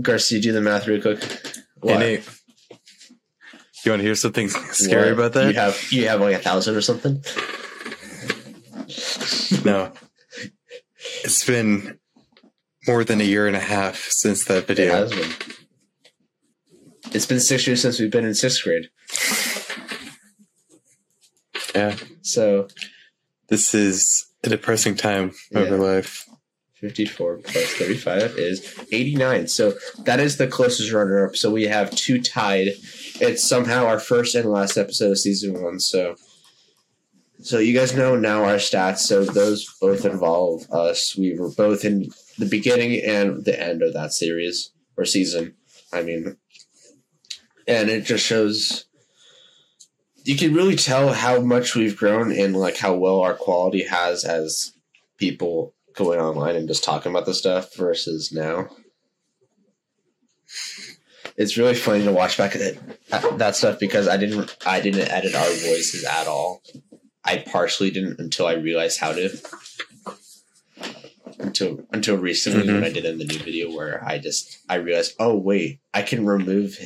Garcia, 0.00 0.40
do 0.40 0.52
the 0.52 0.60
math 0.60 0.86
real 0.86 1.00
quick. 1.00 1.22
Hey, 1.22 1.60
What? 1.80 1.98
Nate, 2.00 2.28
you 3.84 3.92
want 3.92 4.00
to 4.00 4.04
hear 4.06 4.14
something 4.14 4.48
scary 4.48 5.12
What? 5.12 5.26
about 5.26 5.32
that? 5.34 5.48
You 5.54 5.54
have 5.60 5.92
you 5.92 6.08
have 6.08 6.20
like 6.20 6.34
a 6.36 6.38
thousand 6.38 6.76
or 6.76 6.80
something. 6.82 7.22
No. 9.64 9.92
It's 11.24 11.44
been 11.46 11.98
more 12.86 13.04
than 13.04 13.20
a 13.20 13.24
year 13.24 13.46
and 13.46 13.56
a 13.56 13.60
half 13.60 13.96
since 14.10 14.44
that 14.46 14.66
video. 14.66 14.86
It 14.86 14.90
has 14.92 15.10
been. 15.10 15.32
It's 17.12 17.26
been 17.26 17.40
six 17.40 17.66
years 17.66 17.80
since 17.82 17.98
we've 17.98 18.10
been 18.10 18.24
in 18.24 18.34
sixth 18.34 18.62
grade. 18.62 18.90
Yeah. 21.74 21.96
So 22.22 22.68
This 23.48 23.74
is 23.74 24.26
a 24.44 24.48
depressing 24.48 24.96
time 24.96 25.28
of 25.54 25.66
Yeah. 25.68 25.72
our 25.72 25.78
life. 25.78 26.25
54 26.76 27.38
plus 27.38 27.72
35 27.74 28.22
is 28.36 28.84
89. 28.92 29.48
So 29.48 29.74
that 30.00 30.20
is 30.20 30.36
the 30.36 30.46
closest 30.46 30.92
runner 30.92 31.26
up. 31.26 31.36
So 31.36 31.50
we 31.50 31.64
have 31.64 31.90
two 31.90 32.20
tied. 32.20 32.68
It's 33.20 33.48
somehow 33.48 33.86
our 33.86 33.98
first 33.98 34.34
and 34.34 34.50
last 34.50 34.76
episode 34.76 35.12
of 35.12 35.18
season 35.18 35.62
one. 35.62 35.80
So 35.80 36.16
so 37.40 37.58
you 37.58 37.78
guys 37.78 37.94
know 37.94 38.16
now 38.16 38.44
our 38.44 38.56
stats. 38.56 38.98
So 38.98 39.24
those 39.24 39.72
both 39.80 40.04
involve 40.04 40.70
us. 40.70 41.16
We 41.16 41.38
were 41.38 41.50
both 41.50 41.84
in 41.84 42.10
the 42.38 42.46
beginning 42.46 43.02
and 43.04 43.44
the 43.44 43.60
end 43.60 43.82
of 43.82 43.92
that 43.94 44.12
series 44.12 44.70
or 44.96 45.04
season. 45.04 45.54
I 45.92 46.02
mean, 46.02 46.36
and 47.68 47.88
it 47.88 48.04
just 48.04 48.24
shows 48.24 48.86
you 50.24 50.36
can 50.36 50.54
really 50.54 50.76
tell 50.76 51.12
how 51.12 51.40
much 51.40 51.74
we've 51.74 51.96
grown 51.96 52.32
and 52.32 52.56
like 52.56 52.78
how 52.78 52.94
well 52.94 53.20
our 53.20 53.34
quality 53.34 53.84
has 53.84 54.24
as 54.24 54.72
people 55.18 55.72
going 55.96 56.20
online 56.20 56.54
and 56.54 56.68
just 56.68 56.84
talking 56.84 57.10
about 57.10 57.26
the 57.26 57.34
stuff 57.34 57.74
versus 57.74 58.32
now. 58.32 58.68
It's 61.36 61.56
really 61.56 61.74
funny 61.74 62.04
to 62.04 62.12
watch 62.12 62.38
back 62.38 62.54
at 62.54 62.62
it, 62.62 62.80
at 63.12 63.38
that 63.38 63.56
stuff 63.56 63.78
because 63.78 64.08
I 64.08 64.16
didn't 64.16 64.56
I 64.64 64.80
didn't 64.80 65.10
edit 65.10 65.34
our 65.34 65.48
voices 65.48 66.04
at 66.04 66.26
all. 66.26 66.62
I 67.24 67.38
partially 67.38 67.90
didn't 67.90 68.20
until 68.20 68.46
I 68.46 68.54
realized 68.54 69.00
how 69.00 69.12
to. 69.12 69.36
Until 71.38 71.84
until 71.92 72.16
recently 72.16 72.66
when 72.66 72.76
mm-hmm. 72.76 72.84
I 72.84 72.90
did 72.90 73.04
in 73.04 73.18
the 73.18 73.24
new 73.24 73.38
video 73.38 73.74
where 73.74 74.02
I 74.02 74.18
just 74.18 74.58
I 74.68 74.76
realized 74.76 75.14
oh 75.18 75.36
wait 75.36 75.80
I 75.92 76.00
can 76.02 76.24
remove 76.24 76.78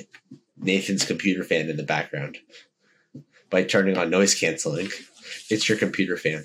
Nathan's 0.57 1.05
computer 1.05 1.45
fan 1.45 1.69
in 1.69 1.77
the 1.77 1.85
background 1.85 2.39
by 3.49 3.63
turning 3.63 3.97
on 3.97 4.11
noise 4.11 4.35
canceling. 4.35 4.89
It's 5.49 5.69
your 5.69 5.79
computer 5.79 6.17
fan. 6.17 6.45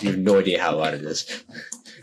You 0.00 0.10
have 0.10 0.18
no 0.18 0.38
idea 0.38 0.60
how 0.62 0.76
loud 0.76 0.94
it 0.94 1.02
is. 1.02 1.44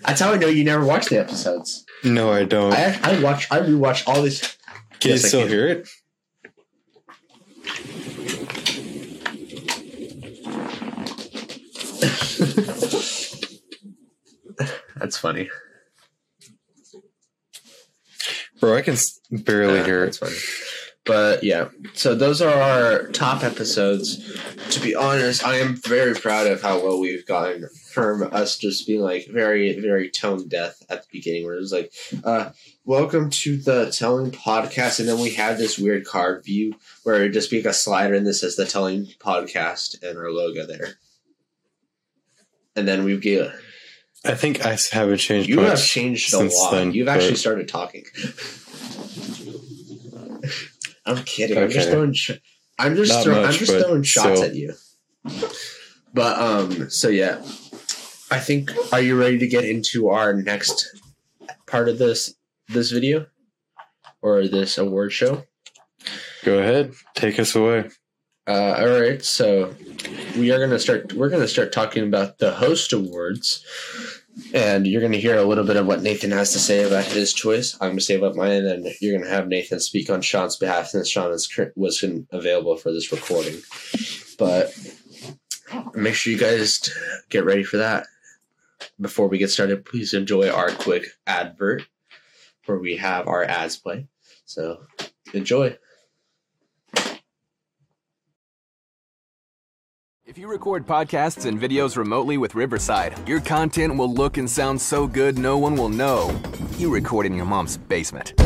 That's 0.05 0.21
how 0.21 0.33
I 0.33 0.37
know 0.37 0.47
you 0.47 0.63
never 0.63 0.85
watched 0.85 1.09
the 1.09 1.19
episodes. 1.19 1.85
No, 2.03 2.31
I 2.31 2.43
don't. 2.45 2.73
I 2.73 2.99
I 3.03 3.19
watch 3.21 3.47
I 3.51 3.59
rewatch 3.59 4.07
all 4.07 4.21
these. 4.21 4.39
can 4.99 5.11
yes, 5.11 5.23
you 5.23 5.27
still 5.29 5.41
can. 5.41 5.49
hear 5.49 5.67
it? 5.67 5.89
That's 14.95 15.17
funny. 15.17 15.49
Bro, 18.59 18.75
I 18.75 18.81
can 18.81 18.97
barely 19.31 19.79
Yeah, 19.79 19.85
hear 19.85 20.05
that's 20.05 20.21
it. 20.21 20.33
But 21.09 21.43
yeah, 21.43 21.69
so 21.95 22.13
those 22.13 22.39
are 22.39 22.53
our 22.53 23.07
top 23.07 23.43
episodes. 23.43 24.39
To 24.69 24.79
be 24.79 24.93
honest, 24.93 25.43
I 25.43 25.55
am 25.55 25.75
very 25.75 26.13
proud 26.13 26.45
of 26.45 26.61
how 26.61 26.83
well 26.83 26.99
we've 26.99 27.25
gotten 27.25 27.67
from 27.91 28.29
us 28.31 28.59
just 28.59 28.85
being 28.85 29.01
like 29.01 29.25
very, 29.27 29.79
very 29.79 30.11
tone 30.11 30.47
deaf 30.47 30.75
at 30.87 31.01
the 31.01 31.07
beginning, 31.11 31.45
where 31.45 31.55
it 31.55 31.61
was 31.61 31.73
like, 31.73 31.91
uh, 32.23 32.51
"Welcome 32.85 33.31
to 33.31 33.57
the 33.57 33.89
Telling 33.89 34.29
Podcast," 34.29 34.99
and 34.99 35.09
then 35.09 35.17
we 35.19 35.31
had 35.31 35.57
this 35.57 35.79
weird 35.79 36.05
card 36.05 36.45
view 36.45 36.75
where 37.01 37.23
it 37.23 37.31
just 37.31 37.49
be 37.49 37.57
like 37.57 37.71
a 37.71 37.73
slider, 37.73 38.13
and 38.13 38.27
this 38.27 38.41
says 38.41 38.55
the 38.55 38.67
Telling 38.67 39.07
Podcast 39.19 40.03
and 40.03 40.15
our 40.15 40.29
logo 40.29 40.67
there. 40.67 40.99
And 42.75 42.87
then 42.87 43.03
we 43.03 43.17
get 43.17 43.51
I 44.23 44.35
think 44.35 44.63
I 44.63 44.77
haven't 44.91 45.17
changed 45.17 45.49
you 45.49 45.61
have 45.61 45.81
changed 45.81 46.35
a 46.35 46.43
lot. 46.43 46.71
then, 46.71 46.91
You've 46.91 47.07
actually 47.07 47.37
started 47.37 47.67
talking. 47.67 48.05
I'm 51.09 51.23
kidding. 51.23 51.57
I'm 51.57 51.69
just 51.69 51.89
throwing. 51.89 52.13
Sh- 52.13 52.39
I'm 52.77 52.95
just. 52.95 53.11
Not 53.11 53.23
Throw- 53.23 53.43
I'm 53.43 53.51
just 53.51 53.71
throwing 53.71 54.03
shots 54.03 54.39
still. 54.39 54.43
at 54.43 54.55
you. 54.55 54.73
But 56.13 56.39
um. 56.39 56.89
So 56.89 57.09
yeah, 57.09 57.41
I 58.31 58.39
think. 58.39 58.71
Are 58.93 59.01
you 59.01 59.19
ready 59.19 59.37
to 59.39 59.47
get 59.47 59.65
into 59.65 60.09
our 60.09 60.33
next 60.33 60.87
part 61.67 61.89
of 61.89 61.97
this 61.97 62.35
this 62.67 62.91
video 62.91 63.25
or 64.21 64.47
this 64.47 64.77
award 64.77 65.11
show? 65.11 65.45
Go 66.43 66.59
ahead. 66.59 66.93
Take 67.15 67.39
us 67.39 67.55
away. 67.55 67.89
Uh, 68.47 68.75
all 68.79 68.99
right, 68.99 69.23
so 69.23 69.75
we 70.35 70.51
are 70.51 70.59
gonna 70.59 70.79
start. 70.79 71.13
We're 71.13 71.29
gonna 71.29 71.47
start 71.47 71.71
talking 71.71 72.07
about 72.07 72.39
the 72.39 72.51
host 72.51 72.93
awards, 72.93 73.63
and 74.53 74.87
you're 74.87 75.01
gonna 75.01 75.17
hear 75.17 75.37
a 75.37 75.43
little 75.43 75.63
bit 75.63 75.77
of 75.77 75.85
what 75.85 76.01
Nathan 76.01 76.31
has 76.31 76.53
to 76.53 76.59
say 76.59 76.83
about 76.83 77.05
his 77.05 77.33
choice. 77.33 77.75
I'm 77.79 77.89
gonna 77.89 78.01
say 78.01 78.15
about 78.15 78.35
mine, 78.35 78.65
and 78.65 78.87
you're 79.01 79.17
gonna 79.17 79.29
have 79.29 79.47
Nathan 79.47 79.79
speak 79.79 80.09
on 80.09 80.21
Sean's 80.21 80.57
behalf 80.57 80.87
since 80.87 81.09
Sean 81.09 81.31
is, 81.31 81.49
was 81.75 82.03
available 82.31 82.77
for 82.77 82.91
this 82.91 83.11
recording. 83.11 83.61
But 84.37 84.73
make 85.93 86.15
sure 86.15 86.33
you 86.33 86.39
guys 86.39 86.89
get 87.29 87.45
ready 87.45 87.63
for 87.63 87.77
that. 87.77 88.07
Before 88.99 89.27
we 89.27 89.37
get 89.37 89.49
started, 89.49 89.85
please 89.85 90.13
enjoy 90.13 90.49
our 90.49 90.71
quick 90.71 91.07
advert 91.27 91.83
where 92.65 92.79
we 92.79 92.97
have 92.97 93.27
our 93.27 93.43
ads 93.43 93.77
play. 93.77 94.07
So 94.45 94.83
enjoy. 95.33 95.77
If 100.29 100.37
you 100.37 100.47
record 100.47 100.85
podcasts 100.85 101.47
and 101.47 101.59
videos 101.59 101.97
remotely 101.97 102.37
with 102.37 102.53
Riverside, 102.53 103.27
your 103.27 103.41
content 103.41 103.97
will 103.97 104.13
look 104.13 104.37
and 104.37 104.47
sound 104.47 104.79
so 104.79 105.07
good 105.07 105.39
no 105.39 105.57
one 105.57 105.75
will 105.75 105.89
know 105.89 106.39
you 106.77 106.93
record 106.93 107.25
in 107.25 107.33
your 107.33 107.47
mom's 107.47 107.77
basement. 107.77 108.39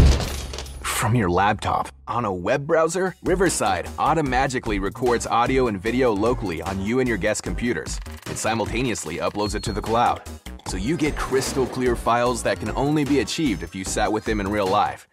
From 0.82 1.14
your 1.14 1.30
laptop, 1.30 1.90
on 2.08 2.24
a 2.24 2.34
web 2.34 2.66
browser, 2.66 3.18
Riverside 3.24 3.90
automatically 4.00 4.80
records 4.80 5.28
audio 5.28 5.68
and 5.68 5.78
video 5.78 6.14
locally 6.14 6.62
on 6.62 6.80
you 6.80 7.02
and 7.02 7.10
your 7.10 7.18
guest 7.18 7.44
computers 7.44 8.00
and 8.28 8.38
simultaneously 8.38 9.18
uploads 9.18 9.54
it 9.54 9.64
to 9.64 9.74
the 9.74 9.82
cloud. 9.82 10.22
So 10.68 10.78
you 10.78 10.96
get 10.96 11.18
crystal 11.18 11.66
clear 11.66 11.98
files 11.98 12.44
that 12.44 12.62
can 12.62 12.72
only 12.78 13.04
be 13.04 13.20
achieved 13.20 13.62
if 13.62 13.76
you 13.76 13.84
sat 13.84 14.10
with 14.10 14.24
them 14.24 14.40
in 14.40 14.48
real 14.48 14.68
life. 14.68 15.06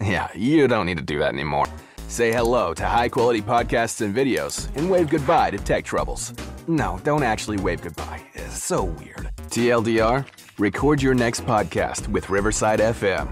Yeah, 0.00 0.30
you 0.34 0.66
don't 0.66 0.86
need 0.86 0.96
to 0.96 1.04
do 1.04 1.18
that 1.18 1.34
anymore. 1.34 1.66
Say 2.14 2.32
hello 2.32 2.72
to 2.74 2.84
high 2.84 3.08
quality 3.08 3.42
podcasts 3.42 4.00
and 4.00 4.14
videos 4.14 4.68
and 4.76 4.88
wave 4.88 5.10
goodbye 5.10 5.50
to 5.50 5.58
tech 5.58 5.84
troubles. 5.84 6.32
No, 6.68 7.00
don't 7.02 7.24
actually 7.24 7.58
wave 7.58 7.82
goodbye. 7.82 8.22
It's 8.34 8.56
so 8.56 8.84
weird. 8.84 9.30
TLDR, 9.50 10.24
record 10.56 11.02
your 11.02 11.14
next 11.14 11.44
podcast 11.44 12.06
with 12.06 12.30
Riverside 12.30 12.78
FM. 12.78 13.28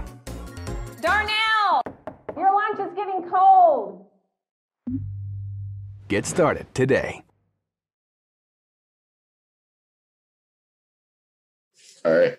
Darnell, 0.99 1.81
your 2.35 2.53
lunch 2.53 2.79
is 2.81 2.93
getting 2.93 3.29
cold. 3.29 4.05
Get 6.09 6.25
started 6.25 6.65
today. 6.73 7.23
All 12.03 12.11
right. 12.11 12.37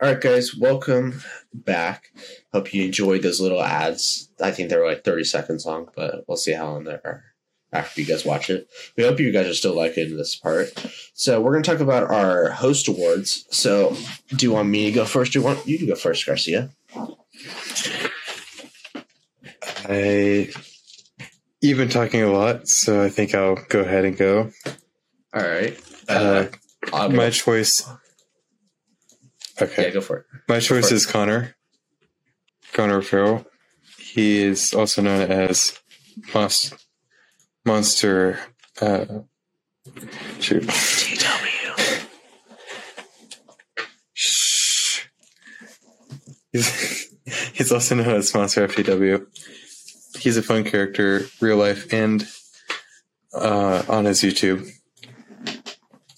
All 0.00 0.08
right, 0.08 0.20
guys, 0.20 0.54
welcome 0.54 1.22
back. 1.52 2.12
Hope 2.52 2.72
you 2.72 2.84
enjoyed 2.84 3.22
those 3.22 3.40
little 3.40 3.60
ads. 3.60 4.30
I 4.40 4.52
think 4.52 4.70
they 4.70 4.76
were 4.76 4.86
like 4.86 5.02
30 5.02 5.24
seconds 5.24 5.66
long, 5.66 5.88
but 5.96 6.24
we'll 6.28 6.36
see 6.36 6.52
how 6.52 6.66
long 6.66 6.84
they 6.84 6.92
are 6.92 7.24
after 7.72 8.00
you 8.00 8.06
guys 8.06 8.24
watch 8.24 8.48
it. 8.48 8.68
We 8.96 9.02
hope 9.02 9.18
you 9.18 9.32
guys 9.32 9.48
are 9.48 9.54
still 9.54 9.74
liking 9.74 10.16
this 10.16 10.36
part. 10.36 10.72
So, 11.14 11.40
we're 11.40 11.50
going 11.50 11.64
to 11.64 11.70
talk 11.70 11.80
about 11.80 12.12
our 12.12 12.50
host 12.50 12.86
awards. 12.86 13.44
So, 13.50 13.96
do 14.28 14.46
you 14.46 14.52
want 14.52 14.68
me 14.68 14.84
to 14.84 14.92
go 14.92 15.04
first? 15.04 15.32
Do 15.32 15.40
you 15.40 15.44
want 15.44 15.66
you 15.66 15.78
to 15.78 15.86
go 15.86 15.96
first, 15.96 16.24
Garcia? 16.24 16.70
I 19.88 20.52
you've 21.60 21.78
been 21.78 21.88
talking 21.88 22.22
a 22.22 22.30
lot, 22.30 22.68
so 22.68 23.02
I 23.02 23.08
think 23.08 23.34
I'll 23.34 23.56
go 23.68 23.80
ahead 23.80 24.04
and 24.04 24.16
go. 24.16 24.52
All 25.34 25.42
right. 25.42 25.76
Uh, 26.08 26.46
I'll 26.92 27.10
my 27.10 27.30
go. 27.30 27.70
Choice. 29.66 29.78
Yeah, 29.78 29.90
go 29.90 30.00
for 30.00 30.18
it. 30.18 30.26
my 30.48 30.60
choice 30.60 30.90
is 30.92 31.04
it. 31.06 31.12
Connor. 31.12 31.54
Connor 32.72 33.02
Farrell. 33.02 33.46
He 33.98 34.42
is 34.42 34.72
also 34.74 35.02
known 35.02 35.30
as 35.30 35.78
Monst- 36.32 36.74
Monster. 37.64 38.38
Uh, 38.80 39.20
shoot. 40.38 40.70
Shh. 44.14 45.06
He's, 46.52 47.10
he's 47.52 47.72
also 47.72 47.94
known 47.94 48.08
as 48.16 48.34
Monster 48.34 48.66
FTW. 48.66 49.26
He's 50.18 50.36
a 50.36 50.42
fun 50.42 50.64
character, 50.64 51.26
real 51.40 51.56
life 51.56 51.92
and 51.92 52.26
uh, 53.34 53.82
on 53.88 54.04
his 54.06 54.22
YouTube. 54.22 54.68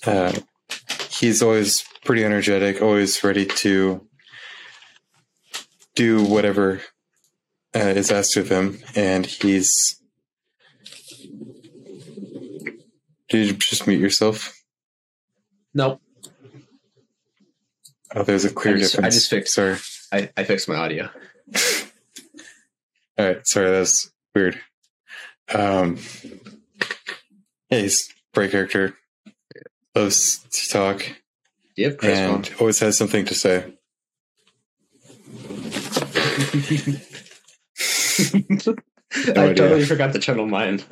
Uh, 0.07 0.33
he's 1.11 1.43
always 1.43 1.85
pretty 2.05 2.25
energetic, 2.25 2.81
always 2.83 3.23
ready 3.25 3.47
to 3.47 4.07
do 5.95 6.23
whatever 6.25 6.81
uh, 7.75 7.79
is 7.81 8.11
asked 8.11 8.37
of 8.37 8.49
him, 8.51 8.79
and 8.95 9.27
he's. 9.27 9.71
Did 13.29 13.47
you 13.47 13.53
just 13.55 13.87
mute 13.87 14.01
yourself? 14.01 14.53
Nope. 15.73 16.01
Oh, 18.15 18.25
there's 18.25 18.45
a 18.45 18.53
clear 18.53 18.75
I 18.77 18.79
just- 18.81 18.99
I 18.99 19.09
just 19.09 19.31
fixed- 19.31 19.55
Sorry. 19.55 19.77
I, 20.13 20.31
I 20.37 20.43
fixed 20.43 20.69
my 20.69 20.75
audio. 20.75 21.09
All 23.19 23.27
right, 23.27 23.47
sorry, 23.47 23.71
that's 23.71 24.11
weird. 24.35 24.61
Um, 25.55 25.99
yeah, 27.71 27.79
he's 27.79 28.09
a 28.11 28.35
great 28.35 28.51
character. 28.51 28.97
Loves 29.95 30.39
to 30.51 30.69
talk 30.73 31.07
Do 31.81 31.85
you 31.85 31.93
have 31.93 31.99
Krisp 31.99 32.29
on? 32.29 32.35
and 32.35 32.51
always 32.61 32.79
has 32.81 32.99
something 32.99 33.25
to 33.25 33.35
say. 33.35 33.57
I 38.35 39.41
idea. 39.41 39.55
totally 39.55 39.85
forgot 39.87 40.13
to 40.13 40.19
channel 40.19 40.47
mine. 40.47 40.83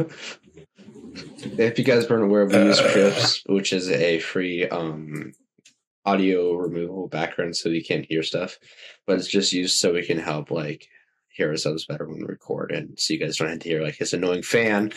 if 1.59 1.79
you 1.79 1.85
guys 1.85 2.09
weren't 2.09 2.25
aware, 2.25 2.47
we 2.47 2.55
use 2.55 2.81
Uh. 2.81 2.89
Krisp, 2.89 3.43
which 3.51 3.75
is 3.75 3.91
a 3.91 4.19
free 4.21 4.67
um, 4.67 5.35
audio 6.07 6.55
removal 6.55 7.07
background, 7.07 7.55
so 7.55 7.69
you 7.69 7.85
can't 7.85 8.07
hear 8.07 8.23
stuff. 8.23 8.57
But 9.07 9.19
it's 9.19 9.29
just 9.29 9.53
used 9.53 9.77
so 9.77 9.93
we 9.93 10.07
can 10.07 10.19
help 10.19 10.51
like 10.51 10.89
hear 11.29 11.51
ourselves 11.51 11.85
better 11.85 12.09
when 12.09 12.21
we 12.21 12.25
record, 12.25 12.73
and 12.73 12.99
so 12.99 13.13
you 13.13 13.21
guys 13.21 13.37
don't 13.37 13.51
have 13.51 13.59
to 13.59 13.69
hear 13.69 13.83
like 13.83 13.97
his 13.97 14.15
annoying 14.15 14.43
fan. 14.43 14.91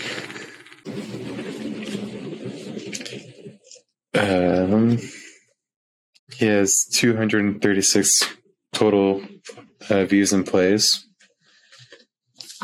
Um, 4.13 4.97
he 6.33 6.45
has 6.47 6.85
236 6.91 8.23
total 8.73 9.21
uh, 9.89 10.05
views 10.05 10.33
and 10.33 10.45
plays. 10.45 11.05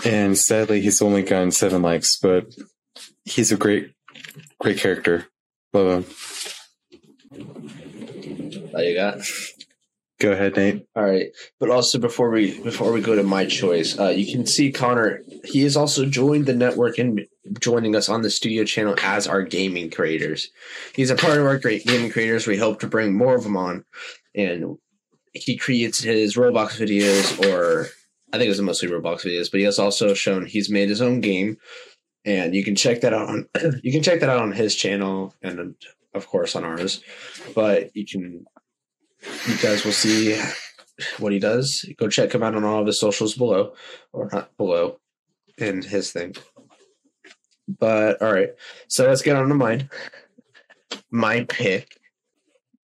And 0.06 0.38
sadly, 0.38 0.82
he's 0.82 1.02
only 1.02 1.24
gotten 1.24 1.52
seven 1.52 1.82
likes, 1.82 2.18
but 2.20 2.54
he's 3.26 3.52
a 3.52 3.58
great, 3.58 3.94
great 4.60 4.78
character. 4.78 5.26
Love 5.74 6.06
him. 6.06 6.06
All 8.74 8.84
you 8.84 8.96
got. 8.96 9.20
Go 10.20 10.32
ahead, 10.32 10.56
Nate. 10.56 10.88
All 10.96 11.04
right, 11.04 11.28
but 11.60 11.70
also 11.70 12.00
before 12.00 12.32
we 12.32 12.60
before 12.64 12.92
we 12.92 13.02
go 13.02 13.16
to 13.16 13.22
my 13.22 13.46
choice, 13.46 14.00
uh, 14.00 14.10
you 14.10 14.32
can 14.32 14.48
see 14.48 14.72
Connor. 14.72 15.22
He 15.44 15.62
has 15.62 15.78
also 15.78 16.08
joined 16.08 16.48
the 16.48 16.56
network 16.56 16.98
and 16.98 17.22
joining 17.60 17.96
us 17.96 18.10
on 18.10 18.22
the 18.22 18.30
studio 18.30 18.64
channel 18.64 18.96
as 19.04 19.28
our 19.28 19.42
gaming 19.42 19.90
creators. 19.90 20.50
He's 20.94 21.10
a 21.10 21.16
part 21.16 21.38
of 21.38 21.46
our 21.46 21.58
great 21.58 21.86
gaming 21.86 22.12
creators. 22.12 22.48
We 22.48 22.58
hope 22.58 22.80
to 22.82 22.88
bring 22.88 23.16
more 23.16 23.36
of 23.36 23.44
them 23.44 23.58
on, 23.58 23.86
and 24.36 24.78
he 25.34 25.58
creates 25.58 26.00
his 26.00 26.36
Roblox 26.36 26.80
videos, 26.80 27.46
or 27.48 27.88
I 28.34 28.38
think 28.38 28.50
it's 28.50 28.60
mostly 28.60 28.90
Roblox 28.90 29.26
videos. 29.26 29.52
But 29.52 29.60
he 29.60 29.66
has 29.66 29.80
also 29.80 30.14
shown 30.14 30.46
he's 30.46 30.70
made 30.70 30.90
his 30.90 31.02
own 31.02 31.22
game, 31.22 31.58
and 32.26 32.54
you 32.56 32.64
can 32.64 32.76
check 32.76 33.02
that 33.02 33.14
out 33.14 33.30
on 33.30 33.48
you 33.84 33.92
can 33.92 34.04
check 34.04 34.20
that 34.20 34.30
out 34.30 34.42
on 34.42 34.52
his 34.52 34.76
channel 34.76 35.34
and 35.42 35.76
of 36.14 36.28
course 36.28 36.56
on 36.56 36.64
ours. 36.64 37.04
But 37.56 37.96
you 37.96 38.06
can 38.06 38.46
you 39.48 39.58
guys 39.62 39.84
will 39.84 39.92
see 39.92 40.40
what 41.20 41.32
he 41.32 41.40
does. 41.40 41.86
Go 41.98 42.08
check 42.08 42.34
him 42.34 42.44
out 42.44 42.56
on 42.56 42.64
all 42.64 42.82
of 42.82 42.88
his 42.88 43.00
socials 43.00 43.36
below, 43.36 43.74
or 44.14 44.30
not 44.32 44.56
below, 44.58 45.00
in 45.58 45.82
his 45.82 46.12
thing. 46.12 46.36
But 47.68 48.22
all 48.22 48.34
right, 48.34 48.52
so 48.88 49.08
let's 49.08 49.22
get 49.22 49.36
on 49.36 49.50
to 49.50 49.56
mine. 49.56 49.90
My 51.12 51.44
pick 51.44 52.00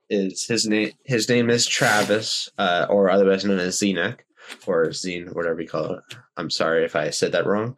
is 0.10 0.46
his 0.46 0.68
name. 0.68 0.92
His 1.06 1.30
name 1.30 1.50
is 1.50 1.66
Travis, 1.66 2.50
uh, 2.58 2.88
or 2.90 3.10
otherwise 3.10 3.46
known 3.46 3.60
as 3.60 3.80
Zenek, 3.80 4.20
or 4.68 4.88
Zine, 4.88 5.34
whatever 5.34 5.62
you 5.62 5.68
call 5.68 5.96
it. 5.96 6.04
I'm 6.36 6.50
sorry 6.50 6.84
if 6.84 6.96
I 6.96 7.10
said 7.12 7.32
that 7.32 7.46
wrong, 7.46 7.78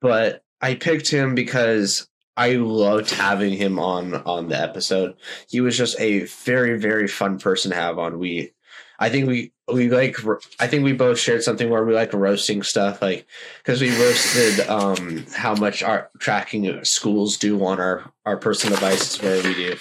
but 0.00 0.42
I 0.60 0.74
picked 0.74 1.10
him 1.10 1.34
because 1.34 2.08
I 2.38 2.52
loved 2.52 3.10
having 3.10 3.52
him 3.52 3.78
on 3.80 4.14
on 4.14 4.48
the 4.48 4.60
episode 4.60 5.16
he 5.48 5.60
was 5.60 5.76
just 5.76 5.98
a 5.98 6.20
very 6.20 6.78
very 6.78 7.08
fun 7.08 7.40
person 7.40 7.72
to 7.72 7.76
have 7.76 7.98
on 7.98 8.20
we 8.20 8.52
i 8.98 9.08
think 9.08 9.26
we 9.26 9.52
we 9.72 9.88
like 9.88 10.16
i 10.60 10.66
think 10.66 10.84
we 10.84 10.92
both 10.92 11.18
shared 11.18 11.42
something 11.42 11.70
where 11.70 11.84
we 11.84 11.94
like 11.94 12.12
roasting 12.12 12.62
stuff 12.62 13.00
like 13.02 13.26
because 13.58 13.80
we 13.80 13.90
roasted 14.02 14.66
um 14.68 15.24
how 15.34 15.54
much 15.54 15.82
our 15.82 16.10
tracking 16.18 16.82
schools 16.84 17.36
do 17.36 17.64
on 17.64 17.80
our 17.80 18.12
our 18.26 18.36
personal 18.36 18.74
devices 18.76 19.20
where 19.22 19.42
we 19.42 19.54
do 19.54 19.76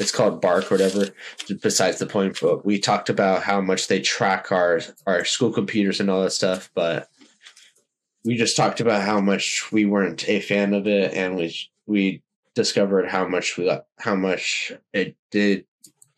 it's 0.00 0.12
called 0.12 0.40
bark 0.40 0.70
or 0.70 0.74
whatever 0.74 1.08
besides 1.62 1.98
the 1.98 2.06
point 2.06 2.38
but 2.40 2.64
we 2.64 2.78
talked 2.78 3.08
about 3.08 3.42
how 3.42 3.60
much 3.60 3.88
they 3.88 4.00
track 4.00 4.52
our 4.52 4.80
our 5.06 5.24
school 5.24 5.52
computers 5.52 6.00
and 6.00 6.10
all 6.10 6.22
that 6.22 6.32
stuff 6.32 6.70
but 6.74 7.08
we 8.24 8.36
just 8.36 8.56
talked 8.56 8.80
about 8.80 9.02
how 9.02 9.20
much 9.20 9.70
we 9.72 9.84
weren't 9.84 10.28
a 10.28 10.40
fan 10.40 10.74
of 10.74 10.86
it 10.86 11.14
and 11.14 11.36
we 11.36 11.54
we 11.86 12.22
discovered 12.54 13.08
how 13.08 13.26
much 13.26 13.56
we 13.56 13.64
got, 13.64 13.86
how 13.98 14.16
much 14.16 14.72
it 14.92 15.16
did 15.30 15.64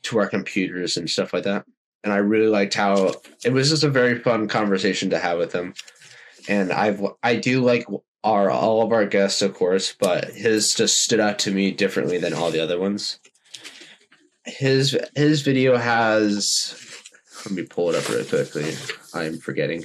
to 0.03 0.19
our 0.19 0.27
computers 0.27 0.97
and 0.97 1.09
stuff 1.09 1.33
like 1.35 1.45
that. 1.45 1.67
And 2.03 2.13
I 2.13 2.17
really 2.17 2.47
liked 2.47 2.75
how 2.75 3.15
it 3.45 3.53
was 3.53 3.71
just 3.71 3.85
a 3.85 3.91
very 3.91 4.19
fun 4.19 4.49
conversation 4.49 5.11
to 5.11 5.19
have 5.19 5.39
with 5.39 5.53
him. 5.53 5.75
And 6.49 6.73
I've 6.73 7.03
I 7.23 7.37
do 7.37 7.63
like 7.63 7.87
our 8.25 8.51
all 8.51 8.83
of 8.83 8.93
our 8.93 9.07
guests, 9.07 9.43
of 9.43 9.55
course, 9.55 9.95
but 9.99 10.27
his 10.31 10.73
just 10.75 10.97
stood 10.97 11.21
out 11.21 11.39
to 11.41 11.51
me 11.51 11.71
differently 11.71 12.19
than 12.19 12.35
all 12.35 12.51
the 12.51 12.61
other 12.61 12.79
ones. 12.79 13.19
His 14.45 14.99
his 15.15 15.43
video 15.43 15.77
has 15.77 16.65
let 17.45 17.55
me 17.55 17.65
pull 17.65 17.91
it 17.91 17.97
up 17.97 18.09
really 18.09 18.25
quickly. 18.25 18.75
I'm 19.15 19.39
forgetting. 19.39 19.85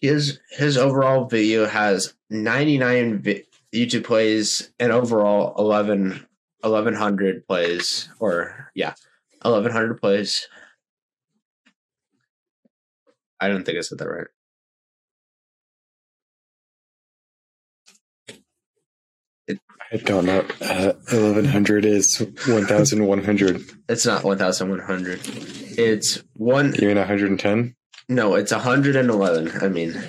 His 0.00 0.38
his 0.50 0.76
overall 0.76 1.26
video 1.26 1.66
has 1.66 2.14
99 2.30 3.18
vi- 3.18 3.44
YouTube 3.74 4.04
plays 4.04 4.70
and 4.78 4.92
overall 4.92 5.54
11 5.58 6.26
1100 6.60 7.46
plays 7.46 8.08
or 8.18 8.70
yeah 8.74 8.94
1100 9.42 10.00
plays 10.00 10.48
I 13.40 13.48
don't 13.48 13.64
think 13.64 13.78
I 13.78 13.82
said 13.82 13.98
that 13.98 14.08
right 14.08 14.26
I 19.90 19.96
don't 19.96 20.26
know. 20.26 20.40
Uh, 20.60 20.92
1100 21.10 21.84
is 21.86 22.18
1100. 22.20 23.62
it's 23.88 24.04
not 24.04 24.22
1100 24.24 25.20
it's 25.80 26.22
one 26.34 26.74
You 26.74 26.88
mean 26.88 26.96
110? 26.98 27.74
no 28.10 28.34
it's 28.34 28.52
111 28.52 29.50
I 29.62 29.68
mean 29.68 29.92
so 29.92 30.00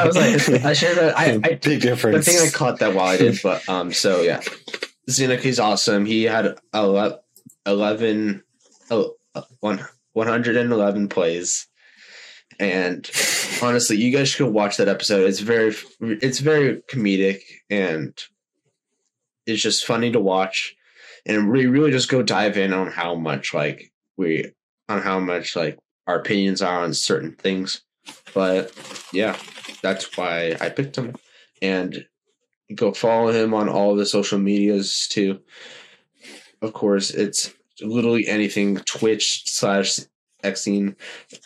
I 0.00 0.06
was 0.06 0.16
like 0.16 0.64
I 0.64 0.72
should 0.72 0.96
have 0.96 1.14
I, 1.16 1.32
I 1.32 1.38
Big 1.40 1.60
the 1.62 1.76
difference. 1.78 2.26
thing 2.26 2.38
I 2.38 2.50
caught 2.50 2.78
that 2.78 2.94
while 2.94 3.06
I 3.06 3.16
did, 3.18 3.38
but 3.42 3.66
um, 3.68 3.92
so 3.92 4.22
yeah, 4.22 4.40
Zeneki's 5.10 5.58
awesome. 5.58 6.04
He 6.04 6.24
had 6.24 6.58
ele- 6.74 7.20
11, 7.66 8.42
oh, 8.90 9.14
uh, 9.34 9.42
one, 9.60 9.86
111 10.18 11.08
plays, 11.08 11.66
and 12.58 13.10
honestly, 13.62 13.96
you 13.96 14.12
guys 14.16 14.28
should 14.28 14.44
go 14.44 14.50
watch 14.50 14.76
that 14.76 14.88
episode. 14.88 15.28
It's 15.28 15.40
very, 15.40 15.74
it's 16.00 16.40
very 16.40 16.82
comedic 16.90 17.40
and 17.70 18.12
it's 19.46 19.62
just 19.62 19.86
funny 19.86 20.12
to 20.12 20.20
watch, 20.20 20.74
and 21.24 21.50
we 21.50 21.66
really 21.66 21.90
just 21.90 22.10
go 22.10 22.22
dive 22.22 22.58
in 22.58 22.72
on 22.72 22.90
how 22.90 23.14
much 23.14 23.54
like 23.54 23.92
we 24.16 24.52
on 24.88 25.02
how 25.02 25.20
much 25.20 25.54
like 25.56 25.78
our 26.06 26.18
opinions 26.18 26.60
are 26.62 26.82
on 26.82 26.92
certain 26.94 27.32
things. 27.32 27.82
But 28.34 28.72
yeah, 29.12 29.36
that's 29.82 30.16
why 30.16 30.56
I 30.60 30.68
picked 30.70 30.96
him. 30.96 31.14
And 31.60 32.06
go 32.74 32.92
follow 32.92 33.32
him 33.32 33.54
on 33.54 33.68
all 33.68 33.96
the 33.96 34.06
social 34.06 34.38
medias 34.38 35.06
too. 35.08 35.40
Of 36.60 36.72
course, 36.72 37.10
it's 37.10 37.54
literally 37.82 38.26
anything 38.26 38.76
Twitch 38.78 39.42
slash 39.50 40.00
Xene, 40.44 40.94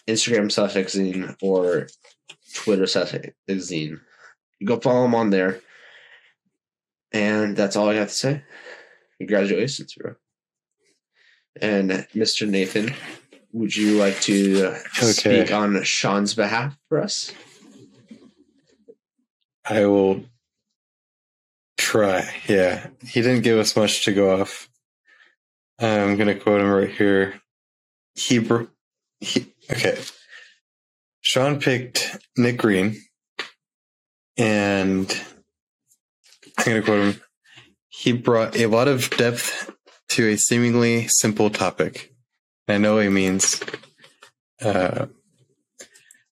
Instagram 0.07 0.51
slash 0.53 0.75
Xene, 0.75 1.37
or 1.42 1.88
Twitter 2.55 2.87
slash 2.87 3.12
Zine. 3.49 4.01
You 4.59 4.66
go 4.66 4.79
follow 4.81 5.05
him 5.05 5.14
on 5.14 5.31
there. 5.31 5.61
And 7.12 7.57
that's 7.57 7.77
all 7.77 7.88
I 7.90 7.95
have 7.95 8.09
to 8.09 8.14
say. 8.14 8.42
Congratulations, 9.18 9.95
bro. 9.95 10.14
And 11.61 11.90
Mr. 12.14 12.49
Nathan, 12.49 12.95
would 13.53 13.77
you 13.77 13.99
like 13.99 14.18
to 14.23 14.75
Okay. 14.99 15.12
speak 15.12 15.53
on 15.53 15.83
Sean's 15.85 16.35
behalf 16.35 16.77
for 16.88 17.01
us? 17.03 17.33
I 19.64 19.85
will 19.87 20.25
try. 21.77 22.35
Yeah. 22.49 22.87
He 23.07 23.21
didn't 23.21 23.42
give 23.42 23.59
us 23.59 23.77
much 23.77 24.05
to 24.07 24.12
go 24.14 24.40
off. 24.40 24.68
I'm 25.83 26.16
going 26.16 26.29
to 26.29 26.37
quote 26.37 26.61
him 26.61 26.71
right 26.71 26.88
here. 26.88 27.40
He, 28.14 28.38
he, 29.21 29.53
okay. 29.71 29.99
Sean 31.21 31.59
picked 31.61 32.18
Nick 32.37 32.59
Green 32.59 32.97
and 34.37 35.11
I'm 36.59 36.64
going 36.64 36.81
to 36.81 36.83
quote 36.83 37.14
him. 37.14 37.21
He 37.88 38.12
brought 38.12 38.57
a 38.57 38.66
lot 38.66 38.87
of 38.87 39.11
depth 39.11 39.71
to 40.11 40.29
a 40.29 40.37
seemingly 40.37 41.09
simple 41.09 41.51
topic. 41.51 42.12
I 42.68 42.79
know 42.79 42.99
he 42.99 43.09
means, 43.09 43.61
uh, 44.61 45.07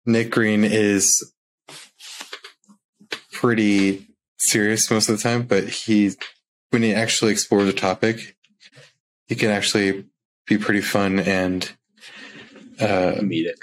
Nick 0.07 0.31
Green 0.31 0.65
is 0.65 1.33
pretty 3.33 4.07
serious 4.39 4.91
most 4.91 5.09
of 5.09 5.17
the 5.17 5.23
time, 5.23 5.43
but 5.43 5.69
he, 5.69 6.13
when 6.71 6.83
he 6.83 6.95
actually 6.95 7.33
explores 7.33 7.69
a 7.69 7.73
topic, 7.73 8.37
he 9.31 9.37
can 9.37 9.51
actually 9.51 10.05
be 10.47 10.59
pretty 10.59 10.81
fun 10.81 11.21
and, 11.21 11.71
uh, 12.81 13.15
Comedic. 13.21 13.55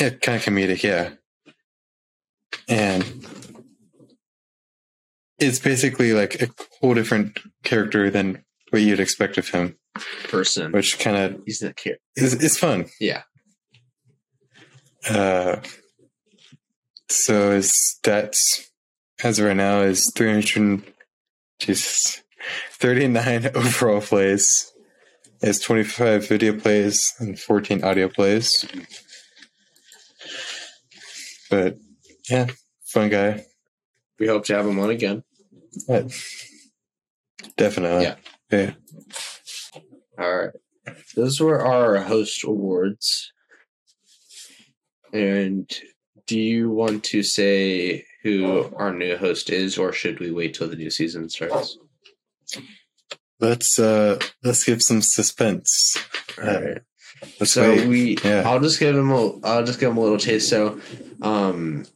yeah, 0.00 0.08
kind 0.10 0.36
of 0.38 0.42
comedic, 0.44 0.82
yeah. 0.82 1.10
And 2.68 3.04
it's 5.38 5.58
basically 5.58 6.14
like 6.14 6.40
a 6.40 6.48
whole 6.80 6.94
different 6.94 7.38
character 7.64 8.08
than 8.10 8.42
what 8.70 8.80
you'd 8.80 8.98
expect 8.98 9.36
of 9.36 9.48
him, 9.50 9.76
Person. 10.28 10.72
which 10.72 10.98
kind 10.98 11.16
of 11.16 11.42
He's 11.44 11.60
not 11.60 11.76
care. 11.76 11.98
is, 12.16 12.32
is 12.42 12.56
fun. 12.58 12.86
Yeah. 12.98 13.22
Uh, 15.08 15.60
so 17.10 17.52
his 17.52 17.70
stats 18.02 18.38
as 19.22 19.38
of 19.38 19.44
right 19.46 19.56
now 19.56 19.82
is 19.82 20.10
300, 20.16 20.82
Jesus, 21.60 22.22
39 22.72 23.50
overall 23.54 24.00
plays. 24.00 24.72
Has 25.42 25.60
25 25.60 26.28
video 26.28 26.58
plays 26.58 27.14
and 27.18 27.38
14 27.38 27.84
audio 27.84 28.08
plays. 28.08 28.64
But 31.50 31.76
yeah, 32.30 32.46
fun 32.86 33.10
guy. 33.10 33.44
We 34.18 34.26
hope 34.26 34.46
to 34.46 34.56
have 34.56 34.66
him 34.66 34.78
on 34.78 34.90
again. 34.90 35.24
But 35.86 36.10
definitely. 37.56 38.04
Yeah. 38.04 38.14
Yeah. 38.50 38.72
All 40.18 40.36
right. 40.36 40.50
Those 41.14 41.40
were 41.40 41.60
our 41.60 41.98
host 41.98 42.44
awards. 42.44 43.32
And 45.12 45.70
do 46.26 46.38
you 46.38 46.70
want 46.70 47.04
to 47.04 47.22
say 47.22 48.04
who 48.22 48.72
our 48.76 48.92
new 48.92 49.16
host 49.16 49.50
is, 49.50 49.78
or 49.78 49.92
should 49.92 50.18
we 50.18 50.30
wait 50.30 50.54
till 50.54 50.68
the 50.68 50.76
new 50.76 50.90
season 50.90 51.28
starts? 51.28 51.78
Let's 53.40 53.78
uh 53.78 54.18
let's 54.42 54.64
give 54.64 54.80
some 54.82 55.02
suspense. 55.02 55.96
All 56.42 56.44
right. 56.46 56.78
Let's 57.40 57.52
So 57.52 57.62
wait. 57.62 57.88
we, 57.88 58.16
Yeah. 58.24 58.42
I'll 58.46 58.60
just 58.60 58.78
give 58.78 58.94
him 58.96 59.10
a, 59.10 59.38
I'll 59.40 59.64
just 59.64 59.80
give 59.80 59.90
him 59.90 59.96
a 59.96 60.00
little 60.02 60.18
taste. 60.18 60.48
So, 60.50 60.80
um, 61.22 61.86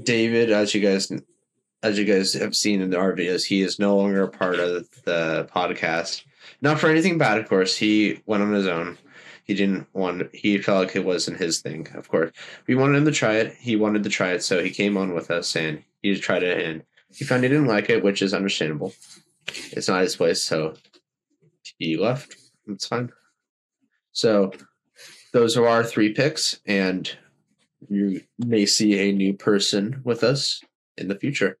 David, 0.00 0.50
as 0.50 0.74
you 0.74 0.80
guys, 0.80 1.10
as 1.82 1.98
you 1.98 2.04
guys 2.04 2.34
have 2.34 2.54
seen 2.54 2.80
in 2.82 2.94
our 2.94 3.14
videos, 3.14 3.44
he 3.44 3.62
is 3.62 3.78
no 3.78 3.96
longer 3.96 4.22
a 4.22 4.28
part 4.28 4.58
of 4.58 4.86
the 5.04 5.48
podcast. 5.54 6.24
Not 6.60 6.78
for 6.78 6.88
anything 6.90 7.18
bad, 7.18 7.38
of 7.38 7.48
course. 7.48 7.76
He 7.76 8.20
went 8.26 8.42
on 8.42 8.52
his 8.52 8.66
own. 8.66 8.98
He 9.44 9.54
didn't 9.54 9.86
want. 9.94 10.34
He 10.34 10.58
felt 10.58 10.86
like 10.86 10.96
it 10.96 11.04
wasn't 11.04 11.38
his 11.38 11.60
thing. 11.60 11.88
Of 11.94 12.08
course, 12.08 12.30
we 12.66 12.74
wanted 12.74 12.98
him 12.98 13.04
to 13.06 13.12
try 13.12 13.34
it. 13.36 13.54
He 13.54 13.76
wanted 13.76 14.04
to 14.04 14.10
try 14.10 14.32
it, 14.32 14.42
so 14.42 14.62
he 14.62 14.70
came 14.70 14.96
on 14.98 15.14
with 15.14 15.30
us 15.30 15.56
and 15.56 15.82
he 16.02 16.14
tried 16.18 16.42
it, 16.42 16.64
and 16.66 16.82
he 17.14 17.24
found 17.24 17.42
he 17.44 17.48
didn't 17.48 17.66
like 17.66 17.88
it, 17.88 18.04
which 18.04 18.20
is 18.20 18.34
understandable. 18.34 18.92
It's 19.72 19.88
not 19.88 20.02
his 20.02 20.16
place, 20.16 20.44
so 20.44 20.74
he 21.78 21.96
left. 21.96 22.36
It's 22.66 22.86
fine. 22.86 23.10
So 24.12 24.52
those 25.32 25.56
are 25.56 25.66
our 25.66 25.84
three 25.84 26.12
picks, 26.12 26.60
and 26.66 27.10
you 27.88 28.22
may 28.38 28.66
see 28.66 28.98
a 28.98 29.12
new 29.12 29.34
person 29.34 30.00
with 30.04 30.24
us 30.24 30.60
in 30.96 31.08
the 31.08 31.18
future. 31.18 31.58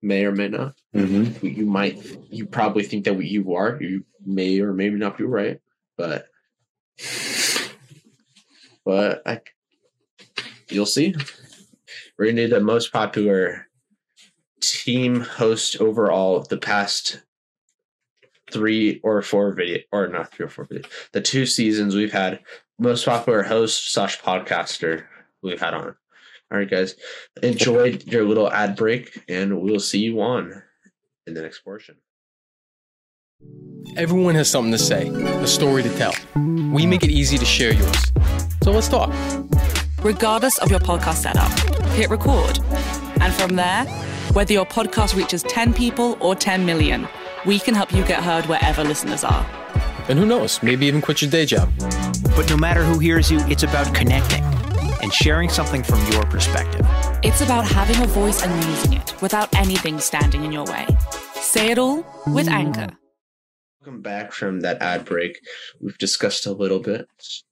May 0.00 0.24
or 0.24 0.32
may 0.32 0.48
not. 0.48 0.74
Mhm. 0.94 1.56
You 1.56 1.66
might, 1.66 1.98
you 2.30 2.46
probably 2.46 2.82
think 2.82 3.04
that 3.04 3.22
you 3.22 3.54
are. 3.54 3.78
You 3.80 4.04
may 4.24 4.60
or 4.60 4.72
maybe 4.72 4.96
not 4.96 5.16
be 5.18 5.24
right, 5.24 5.60
but 5.96 6.26
but 8.84 9.22
I, 9.26 9.40
you'll 10.68 10.86
see. 10.86 11.14
We're 12.18 12.26
gonna 12.26 12.48
do 12.48 12.54
the 12.54 12.60
most 12.60 12.92
popular 12.92 13.68
team 14.62 15.20
host 15.20 15.80
overall 15.80 16.40
the 16.40 16.56
past 16.56 17.20
three 18.50 19.00
or 19.02 19.22
four 19.22 19.52
video 19.52 19.80
or 19.92 20.08
not 20.08 20.32
three 20.32 20.46
or 20.46 20.48
four 20.48 20.64
video 20.64 20.88
the 21.12 21.20
two 21.20 21.46
seasons 21.46 21.94
we've 21.94 22.12
had 22.12 22.40
most 22.78 23.04
popular 23.04 23.42
host 23.42 23.92
slash 23.92 24.20
podcaster 24.20 25.04
we've 25.42 25.60
had 25.60 25.74
on 25.74 25.88
all 25.88 26.58
right 26.58 26.70
guys 26.70 26.94
enjoy 27.42 27.98
your 28.06 28.24
little 28.24 28.50
ad 28.50 28.76
break 28.76 29.22
and 29.28 29.60
we'll 29.60 29.80
see 29.80 30.00
you 30.00 30.20
on 30.20 30.62
in 31.26 31.34
the 31.34 31.42
next 31.42 31.60
portion 31.60 31.96
Everyone 33.96 34.34
has 34.36 34.48
something 34.48 34.72
to 34.72 34.78
say, 34.78 35.08
a 35.08 35.46
story 35.46 35.82
to 35.82 35.96
tell. 35.96 36.14
We 36.72 36.86
make 36.86 37.02
it 37.02 37.10
easy 37.10 37.36
to 37.36 37.44
share 37.44 37.74
yours. 37.74 38.12
So 38.62 38.70
let's 38.70 38.88
talk. 38.88 39.12
Regardless 40.02 40.58
of 40.58 40.70
your 40.70 40.80
podcast 40.80 41.16
setup, 41.16 41.52
hit 41.90 42.08
record. 42.08 42.58
And 43.20 43.34
from 43.34 43.56
there, 43.56 43.84
whether 44.32 44.54
your 44.54 44.64
podcast 44.64 45.14
reaches 45.14 45.42
10 45.42 45.74
people 45.74 46.16
or 46.18 46.34
10 46.34 46.64
million, 46.64 47.06
we 47.44 47.58
can 47.58 47.74
help 47.74 47.92
you 47.92 48.02
get 48.04 48.22
heard 48.22 48.46
wherever 48.46 48.82
listeners 48.82 49.24
are. 49.24 49.44
And 50.08 50.18
who 50.18 50.24
knows, 50.24 50.62
maybe 50.62 50.86
even 50.86 51.02
quit 51.02 51.20
your 51.20 51.30
day 51.30 51.44
job. 51.44 51.70
But 52.34 52.48
no 52.48 52.56
matter 52.56 52.82
who 52.82 52.98
hears 52.98 53.30
you, 53.30 53.40
it's 53.42 53.62
about 53.62 53.94
connecting 53.94 54.42
and 55.02 55.12
sharing 55.12 55.50
something 55.50 55.82
from 55.82 56.04
your 56.10 56.24
perspective. 56.24 56.86
It's 57.22 57.42
about 57.42 57.66
having 57.66 58.02
a 58.02 58.06
voice 58.06 58.42
and 58.42 58.64
using 58.64 58.94
it 58.94 59.20
without 59.20 59.54
anything 59.54 60.00
standing 60.00 60.44
in 60.44 60.52
your 60.52 60.64
way. 60.64 60.86
Say 61.34 61.70
it 61.70 61.78
all 61.78 62.04
with 62.26 62.48
hmm. 62.48 62.54
Anchor. 62.54 62.88
Welcome 63.82 64.00
back 64.00 64.32
from 64.32 64.60
that 64.60 64.80
ad 64.80 65.04
break. 65.04 65.40
We've 65.80 65.98
discussed 65.98 66.46
a 66.46 66.52
little 66.52 66.78
bit, 66.78 67.06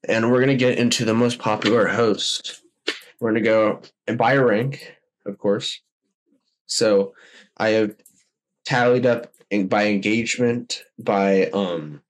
and 0.08 0.30
we're 0.30 0.38
going 0.38 0.48
to 0.48 0.56
get 0.56 0.78
into 0.78 1.04
the 1.04 1.12
most 1.12 1.40
popular 1.40 1.88
host. 1.88 2.62
We're 3.18 3.32
going 3.32 3.42
to 3.42 3.48
go 3.50 3.82
and 4.06 4.16
by 4.16 4.36
rank, 4.36 4.96
of 5.26 5.36
course. 5.36 5.78
So 6.70 7.14
I 7.56 7.70
have 7.70 7.96
tallied 8.64 9.04
up 9.04 9.34
by 9.66 9.86
engagement, 9.86 10.84
by 10.98 11.46
um, 11.50 12.00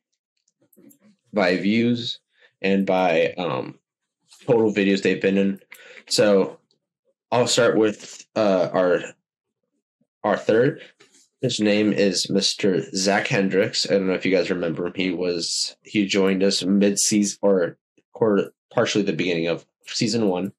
by 1.33 1.57
views, 1.57 2.21
and 2.61 2.87
by 2.87 3.33
um, 3.39 3.79
total 4.47 4.73
videos 4.73 5.03
they've 5.03 5.21
been 5.21 5.39
in. 5.39 5.61
So 6.09 6.59
I'll 7.33 7.47
start 7.47 7.77
with 7.77 8.25
uh, 8.37 8.69
our 8.73 9.01
our 10.23 10.37
third. 10.37 10.83
His 11.41 11.59
name 11.59 11.95
is 11.95 12.27
Mr. 12.27 12.85
Zach 12.95 13.29
Hendricks. 13.29 13.91
I 13.91 13.95
don't 13.95 14.09
know 14.09 14.13
if 14.13 14.27
you 14.27 14.37
guys 14.37 14.51
remember 14.51 14.87
him. 14.87 14.93
He 14.95 15.11
was 15.11 15.75
he 15.83 16.07
joined 16.07 16.43
us 16.43 16.63
mid 16.63 16.99
season 16.99 17.39
or 17.41 17.79
quarter 18.13 18.53
partially 18.71 19.03
the 19.03 19.15
beginning 19.15 19.49
of 19.49 19.65
season 19.87 20.29
one. 20.29 20.53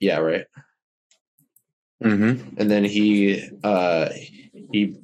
Yeah, 0.00 0.18
right. 0.18 0.46
Mm-hmm. 2.02 2.60
And 2.60 2.70
then 2.70 2.84
he 2.84 3.48
uh 3.62 4.08
he 4.72 4.96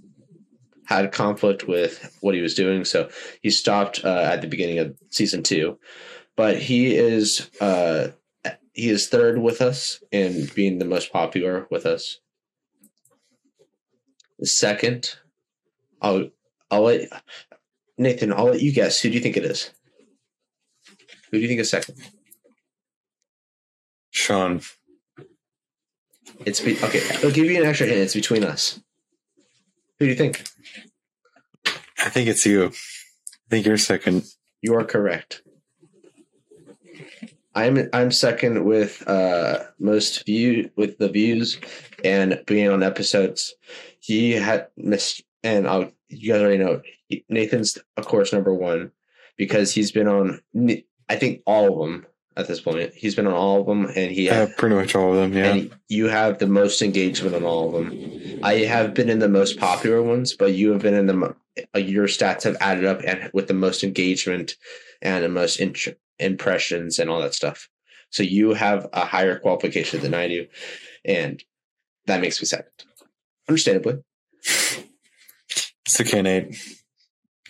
had 0.84 1.12
conflict 1.12 1.68
with 1.68 2.16
what 2.20 2.34
he 2.34 2.40
was 2.40 2.54
doing, 2.54 2.84
so 2.84 3.10
he 3.42 3.50
stopped 3.50 4.04
uh, 4.04 4.30
at 4.32 4.40
the 4.40 4.48
beginning 4.48 4.78
of 4.78 4.96
season 5.10 5.42
two. 5.42 5.78
But 6.36 6.58
he 6.58 6.96
is 6.96 7.50
uh 7.60 8.08
he 8.72 8.88
is 8.88 9.08
third 9.08 9.38
with 9.38 9.60
us 9.60 10.02
in 10.12 10.46
being 10.54 10.78
the 10.78 10.84
most 10.84 11.12
popular 11.12 11.66
with 11.70 11.84
us. 11.84 12.20
Second, 14.42 15.16
I'll 16.00 16.30
I'll 16.70 16.82
let 16.82 17.08
Nathan. 17.98 18.32
I'll 18.32 18.46
let 18.46 18.62
you 18.62 18.72
guess. 18.72 19.00
Who 19.00 19.08
do 19.08 19.16
you 19.16 19.20
think 19.20 19.36
it 19.36 19.44
is? 19.44 19.70
Who 21.30 21.38
do 21.38 21.40
you 21.40 21.48
think 21.48 21.60
is 21.60 21.70
second? 21.70 21.96
Sean. 24.10 24.60
It's 26.44 26.60
be, 26.60 26.76
okay. 26.82 27.02
I'll 27.22 27.30
give 27.30 27.46
you 27.46 27.60
an 27.60 27.68
extra 27.68 27.86
hint. 27.86 27.98
It's 27.98 28.14
between 28.14 28.44
us. 28.44 28.80
Who 29.98 30.06
do 30.06 30.10
you 30.10 30.14
think? 30.14 30.48
I 31.98 32.08
think 32.08 32.28
it's 32.28 32.46
you. 32.46 32.66
I 32.66 33.50
think 33.50 33.66
you're 33.66 33.76
second. 33.78 34.24
You 34.62 34.74
are 34.74 34.84
correct. 34.84 35.42
I'm 37.54 37.88
I'm 37.92 38.12
second 38.12 38.64
with 38.64 39.06
uh 39.08 39.64
most 39.80 40.24
view 40.24 40.70
with 40.76 40.98
the 40.98 41.08
views 41.08 41.58
and 42.04 42.40
being 42.46 42.68
on 42.68 42.84
episodes. 42.84 43.54
He 43.98 44.32
had 44.32 44.68
missed, 44.76 45.24
and 45.42 45.66
I'll 45.66 45.90
you 46.08 46.32
guys 46.32 46.42
already 46.42 46.58
know 46.58 46.82
Nathan's 47.28 47.78
of 47.96 48.06
course 48.06 48.32
number 48.32 48.54
one 48.54 48.92
because 49.36 49.72
he's 49.72 49.90
been 49.90 50.06
on 50.06 50.40
I 51.08 51.16
think 51.16 51.42
all 51.46 51.72
of 51.72 51.88
them 51.88 52.06
at 52.38 52.46
this 52.46 52.60
point. 52.60 52.94
He's 52.94 53.16
been 53.16 53.26
on 53.26 53.34
all 53.34 53.60
of 53.60 53.66
them, 53.66 53.86
and 53.86 54.12
he 54.12 54.30
Uh, 54.30 54.46
pretty 54.56 54.76
much 54.76 54.94
all 54.94 55.10
of 55.12 55.16
them, 55.16 55.36
yeah. 55.36 55.52
and 55.52 55.70
you 55.88 56.06
have 56.06 56.38
the 56.38 56.46
most 56.46 56.80
engagement 56.80 57.34
on 57.34 57.44
all 57.44 57.66
of 57.66 57.72
them. 57.74 58.40
I 58.42 58.54
have 58.60 58.94
been 58.94 59.10
in 59.10 59.18
the 59.18 59.28
most 59.28 59.58
popular 59.58 60.00
ones, 60.02 60.34
but 60.34 60.54
you 60.54 60.70
have 60.70 60.80
been 60.80 60.94
in 60.94 61.06
the 61.06 61.34
uh, 61.74 61.78
your 61.78 62.06
stats 62.06 62.44
have 62.44 62.56
added 62.60 62.84
up 62.84 63.02
and 63.04 63.30
with 63.34 63.48
the 63.48 63.54
most 63.54 63.82
engagement 63.82 64.54
and 65.02 65.24
the 65.24 65.28
most 65.28 65.60
impressions 66.20 67.00
and 67.00 67.10
all 67.10 67.20
that 67.20 67.34
stuff. 67.34 67.68
So 68.10 68.22
you 68.22 68.54
have 68.54 68.88
a 68.92 69.04
higher 69.04 69.38
qualification 69.38 70.00
than 70.00 70.14
I 70.14 70.28
do, 70.28 70.46
and 71.04 71.42
that 72.06 72.20
makes 72.20 72.40
me 72.40 72.46
second. 72.46 72.70
Understandably, 73.48 73.98
It's 74.44 76.00
okay, 76.00 76.22
Nate. 76.22 76.56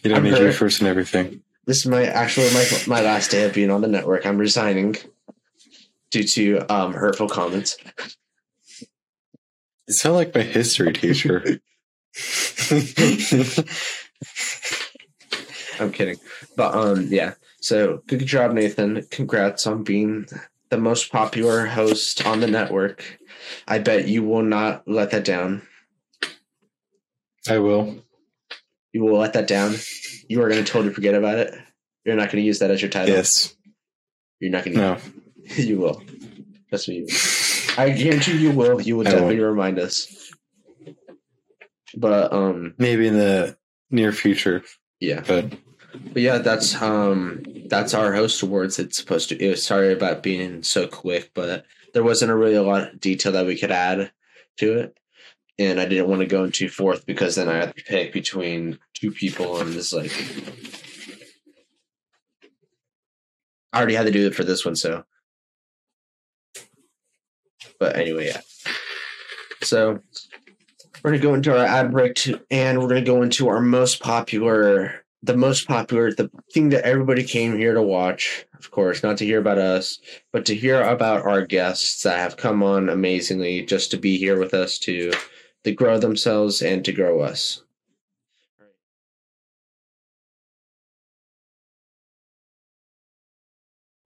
You 0.03 0.11
don't 0.11 0.19
I'm 0.19 0.25
need 0.25 0.37
to 0.37 0.47
be 0.47 0.53
first 0.53 0.81
in 0.81 0.87
everything. 0.87 1.43
This 1.69 1.81
is 1.81 1.87
my 1.87 2.07
actually 2.07 2.51
my 2.55 2.67
my 2.87 3.03
last 3.03 3.31
day 3.31 3.45
of 3.45 3.53
being 3.53 3.71
on 3.71 3.83
the 3.83 3.89
network. 3.89 4.25
I'm 4.25 4.39
resigning 4.39 4.97
due 6.11 6.25
to 6.25 6.61
um, 6.73 6.95
hurtful 6.95 7.29
comments. 7.29 7.77
You 9.87 9.93
sound 9.93 10.15
like 10.15 10.35
my 10.35 10.41
history 10.41 10.95
teacher. 10.95 11.45
I'm 15.79 15.93
kidding. 15.93 16.17
But 16.57 16.75
um 16.75 17.07
yeah. 17.11 17.35
So 17.61 18.03
good 18.07 18.25
job, 18.25 18.53
Nathan. 18.53 19.03
Congrats 19.11 19.67
on 19.67 19.85
being 19.85 20.27
the 20.71 20.79
most 20.79 21.13
popular 21.13 21.67
host 21.67 22.25
on 22.27 22.41
the 22.41 22.47
network. 22.47 23.21
I 23.67 23.79
bet 23.79 24.09
you 24.09 24.23
will 24.23 24.43
not 24.43 24.89
let 24.89 25.11
that 25.11 25.25
down. 25.25 25.63
I 27.47 27.59
will. 27.59 28.05
You 28.99 29.05
will 29.05 29.19
let 29.21 29.35
that 29.35 29.47
down. 29.47 29.77
You 30.29 30.43
are 30.43 30.49
gonna 30.49 30.65
totally 30.65 30.93
forget 30.93 31.15
about 31.15 31.39
it. 31.39 31.55
You're 32.05 32.17
not 32.17 32.33
gonna 32.33 32.43
use 32.43 32.59
that 32.59 32.73
as 32.73 32.83
your 32.83 32.91
title. 32.91 33.15
Yes. 33.15 33.55
You're 34.41 34.51
not 34.51 34.65
gonna 34.65 34.77
No. 34.77 34.99
you 35.57 35.79
will. 35.79 36.03
Trust 36.69 36.89
me. 36.89 37.07
I 37.77 37.91
guarantee 37.91 38.39
you 38.39 38.51
will. 38.51 38.81
You 38.81 38.97
will 38.97 39.07
I 39.07 39.13
definitely 39.13 39.39
won't. 39.39 39.51
remind 39.53 39.79
us. 39.79 40.33
But 41.97 42.33
um 42.33 42.75
Maybe 42.77 43.07
in 43.07 43.17
the 43.17 43.57
near 43.89 44.11
future, 44.11 44.65
yeah. 44.99 45.23
but 45.25 45.53
But 46.13 46.23
yeah, 46.23 46.39
that's 46.39 46.75
um 46.83 47.45
that's 47.69 47.95
our 47.95 48.13
host 48.13 48.43
awards. 48.43 48.81
It's 48.81 48.99
supposed 48.99 49.29
to. 49.29 49.41
It 49.41 49.49
was 49.49 49.63
sorry 49.63 49.93
about 49.93 50.25
being 50.25 50.65
so 50.65 50.89
quick, 50.89 51.31
but 51.35 51.65
there 51.95 52.03
wasn't 52.03 52.33
a 52.33 52.37
really 52.37 52.57
a 52.57 52.65
lot 52.65 52.95
of 52.95 53.01
detail 53.01 53.31
that 53.31 53.47
we 53.47 53.57
could 53.57 53.71
add 53.71 54.11
to 54.57 54.77
it, 54.77 54.99
and 55.59 55.81
I 55.81 55.87
didn't 55.87 56.09
want 56.09 56.21
to 56.21 56.27
go 56.27 56.45
into 56.45 56.69
fourth 56.69 57.05
because 57.07 57.35
then 57.35 57.49
I 57.49 57.57
had 57.57 57.77
to 57.77 57.85
pick 57.85 58.13
between 58.13 58.79
two 58.95 59.11
people, 59.11 59.61
and 59.61 59.75
it's 59.75 59.93
like 59.93 60.13
I 63.73 63.79
already 63.79 63.95
had 63.95 64.07
to 64.07 64.13
do 64.13 64.27
it 64.27 64.35
for 64.35 64.45
this 64.45 64.65
one, 64.65 64.77
so. 64.77 65.05
But 67.79 67.97
anyway, 67.97 68.29
yeah. 68.29 68.41
So 69.63 70.01
we're 71.03 71.11
gonna 71.11 71.23
go 71.23 71.35
into 71.35 71.57
our 71.57 71.65
ad 71.65 71.93
break, 71.93 72.15
to, 72.17 72.41
and 72.51 72.81
we're 72.81 72.89
gonna 72.89 73.03
go 73.03 73.23
into 73.23 73.49
our 73.49 73.61
most 73.61 74.01
popular 74.01 75.05
the 75.23 75.37
most 75.37 75.67
popular, 75.67 76.13
the 76.13 76.31
thing 76.53 76.69
that 76.69 76.85
everybody 76.85 77.25
came 77.25 77.57
here 77.57 77.75
to 77.75 77.83
watch, 77.83 78.47
of 78.59 78.71
course, 78.71 79.03
not 79.03 79.17
to 79.19 79.25
hear 79.25 79.41
about 79.41 79.59
us, 79.59 79.99
but 80.33 80.47
to 80.47 80.55
hear 80.55 80.81
about 80.81 81.23
our 81.23 81.45
guests 81.45 82.03
that 82.05 82.19
have 82.19 82.37
come 82.37 82.63
on 82.63 82.89
amazingly 82.89 83.63
just 83.63 83.91
to 83.91 83.97
be 83.97 84.17
here 84.17 84.39
with 84.39 84.55
us 84.55 84.79
to 84.79 85.13
to 85.69 85.75
grow 85.75 85.99
themselves 85.99 86.63
and 86.63 86.83
to 86.83 86.93
grow 86.93 87.21
us. 87.21 87.61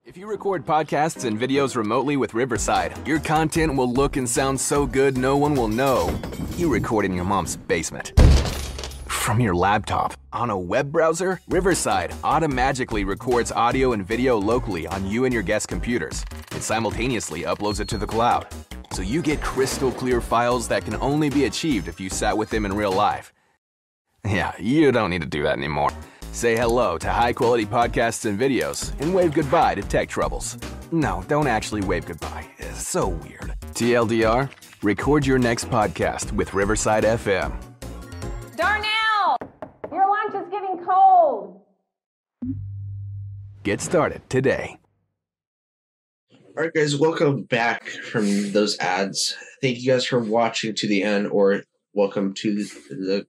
If 0.03 0.17
you 0.17 0.27
record 0.27 0.65
podcasts 0.65 1.23
and 1.23 1.39
videos 1.39 1.77
remotely 1.77 2.17
with 2.17 2.33
Riverside, 2.33 3.07
your 3.07 3.19
content 3.19 3.77
will 3.77 3.91
look 3.91 4.17
and 4.17 4.29
sound 4.29 4.59
so 4.59 4.85
good 4.85 5.17
no 5.17 5.37
one 5.37 5.55
will 5.55 5.69
know 5.69 6.13
you 6.57 6.71
recorded 6.71 7.11
in 7.11 7.15
your 7.15 7.25
mom's 7.25 7.55
basement. 7.55 8.11
From 9.07 9.39
your 9.39 9.55
laptop, 9.55 10.15
on 10.33 10.49
a 10.49 10.59
web 10.59 10.91
browser, 10.91 11.39
Riverside 11.47 12.13
automatically 12.25 13.05
records 13.05 13.53
audio 13.53 13.93
and 13.93 14.05
video 14.05 14.37
locally 14.37 14.85
on 14.85 15.07
you 15.07 15.23
and 15.23 15.33
your 15.33 15.43
guest 15.43 15.69
computers. 15.69 16.25
It 16.51 16.61
simultaneously 16.61 17.43
uploads 17.43 17.79
it 17.79 17.87
to 17.87 17.97
the 17.97 18.05
cloud. 18.05 18.47
So 18.93 19.01
you 19.01 19.23
get 19.23 19.41
crystal 19.41 19.91
clear 19.91 20.21
files 20.21 20.67
that 20.67 20.85
can 20.85 20.95
only 21.01 21.31
be 21.31 21.45
achieved 21.45 21.87
if 21.87 21.99
you 21.99 22.09
sat 22.11 22.37
with 22.37 22.51
them 22.51 22.63
in 22.63 22.75
real 22.75 22.93
life. 22.93 23.33
Yeah, 24.23 24.53
you 24.59 24.91
don't 24.91 25.09
need 25.09 25.21
to 25.23 25.27
do 25.27 25.41
that 25.43 25.57
anymore. 25.57 25.89
Say 26.31 26.55
hello 26.55 26.99
to 26.99 27.09
high 27.09 27.33
quality 27.33 27.65
podcasts 27.65 28.25
and 28.25 28.39
videos 28.39 28.93
and 29.01 29.11
wave 29.11 29.33
goodbye 29.33 29.73
to 29.75 29.81
tech 29.81 30.09
troubles. 30.09 30.57
No, 30.91 31.23
don't 31.27 31.47
actually 31.47 31.81
wave 31.81 32.05
goodbye. 32.05 32.47
It's 32.59 32.87
so 32.87 33.07
weird. 33.07 33.55
TLDR, 33.73 34.47
record 34.83 35.25
your 35.25 35.39
next 35.39 35.71
podcast 35.71 36.31
with 36.33 36.53
Riverside 36.53 37.03
FM. 37.03 37.51
Darnell, 38.55 39.37
your 39.91 40.07
lunch 40.07 40.35
is 40.35 40.51
getting 40.51 40.85
cold. 40.85 41.61
Get 43.63 43.81
started 43.81 44.21
today. 44.29 44.77
All 46.55 46.61
right, 46.61 46.71
guys, 46.71 46.95
welcome 46.95 47.41
back 47.41 47.87
from 47.87 48.51
those 48.51 48.77
ads. 48.77 49.35
Thank 49.59 49.79
you 49.79 49.91
guys 49.91 50.05
for 50.05 50.19
watching 50.19 50.75
to 50.75 50.87
the 50.87 51.01
end, 51.01 51.29
or 51.29 51.63
welcome 51.93 52.35
to 52.35 52.63
the 52.91 53.25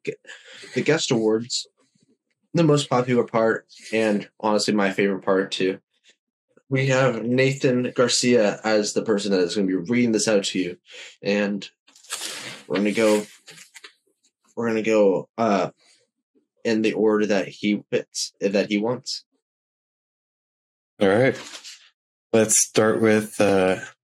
the, 0.75 0.83
guest 0.83 1.11
awards, 1.11 1.67
the 2.53 2.65
most 2.65 2.91
popular 2.91 3.25
part, 3.25 3.67
and 3.95 4.29
honestly, 4.41 4.75
my 4.75 4.93
favorite 4.93 5.25
part 5.25 5.53
too. 5.53 5.79
We 6.69 6.89
have 6.89 7.23
Nathan 7.23 7.93
Garcia 7.97 8.61
as 8.63 8.93
the 8.93 9.03
person 9.03 9.31
that 9.31 9.41
is 9.41 9.55
going 9.55 9.69
to 9.69 9.81
be 9.81 9.91
reading 9.91 10.13
this 10.13 10.29
out 10.29 10.45
to 10.45 10.59
you, 10.59 10.77
and 11.23 11.67
we're 12.69 12.77
going 12.77 12.85
to 12.85 12.93
go. 12.93 13.25
We're 14.55 14.69
going 14.69 14.85
to 14.85 14.91
go 14.91 15.31
uh, 15.39 15.71
in 16.63 16.83
the 16.83 16.93
order 16.93 17.25
that 17.25 17.49
he 17.49 17.83
fits, 17.91 18.35
that 18.43 18.69
he 18.69 18.77
wants. 18.77 19.25
all 21.01 21.09
right. 21.09 21.41
Let's 22.35 22.59
start 22.59 23.01
with 23.01 23.41
uh, 23.41 23.77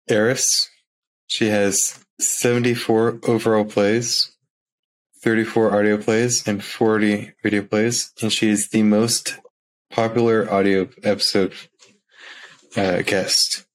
Aeris. 0.09 0.71
She 1.27 1.49
has 1.49 2.03
74 2.19 3.21
overall 3.25 3.67
plays, 3.67 4.33
34 5.23 5.77
audio 5.79 5.99
plays, 5.99 6.49
and 6.49 6.65
40 6.65 7.33
video 7.43 7.63
plays, 7.63 8.13
and 8.23 8.33
she 8.33 8.49
is 8.49 8.71
the 8.71 8.83
most 8.85 9.37
popular 9.91 10.51
audio 10.51 10.89
episode 11.03 11.53
uh, 12.75 13.03
guest. 13.03 13.67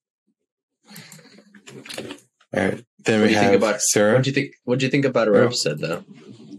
All 2.51 2.63
right. 2.63 2.83
Then 3.05 3.21
What 3.21 3.27
we 3.27 3.27
do 3.29 3.33
you 3.33 3.39
think 3.39 3.51
have 3.51 3.53
about 3.53 3.81
Sarah. 3.81 4.15
What 4.15 4.23
do 4.23 4.29
you 4.31 4.33
think? 4.33 4.53
What 4.63 4.79
do 4.79 4.85
you 4.85 4.91
think 4.91 5.05
about 5.05 5.27
her 5.27 5.35
Oh. 5.35 5.45
episode, 5.45 5.77
though? 5.79 6.03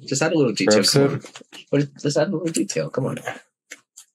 Just 0.07 0.23
add 0.23 0.33
a 0.33 0.38
little 0.38 0.53
detail. 0.53 0.85
Come 0.85 1.03
on. 1.03 1.14
episode? 1.16 1.42
What, 1.71 1.88
just 2.01 2.16
add 2.16 2.29
a 2.29 2.31
little 2.31 2.47
detail. 2.53 2.90
Come 2.90 3.07
on. 3.07 3.18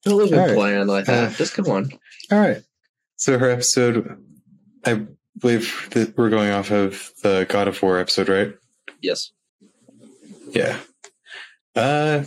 Don't 0.04 0.16
leave 0.18 0.32
it 0.32 0.38
All 0.38 0.54
right. 0.56 0.86
like 0.86 1.04
that. 1.04 1.32
Uh, 1.32 1.34
just 1.34 1.52
come 1.52 1.66
on. 1.66 1.90
All 2.32 2.38
right. 2.38 2.62
So 3.18 3.36
her 3.38 3.50
episode, 3.50 4.16
I 4.86 5.06
believe 5.38 5.88
that 5.90 6.16
we're 6.16 6.30
going 6.30 6.50
off 6.52 6.70
of 6.70 7.10
the 7.22 7.46
God 7.48 7.66
of 7.68 7.82
War 7.82 7.98
episode, 7.98 8.28
right? 8.28 8.54
Yes. 9.02 9.32
Yeah. 10.50 10.78
Uh, 11.74 12.24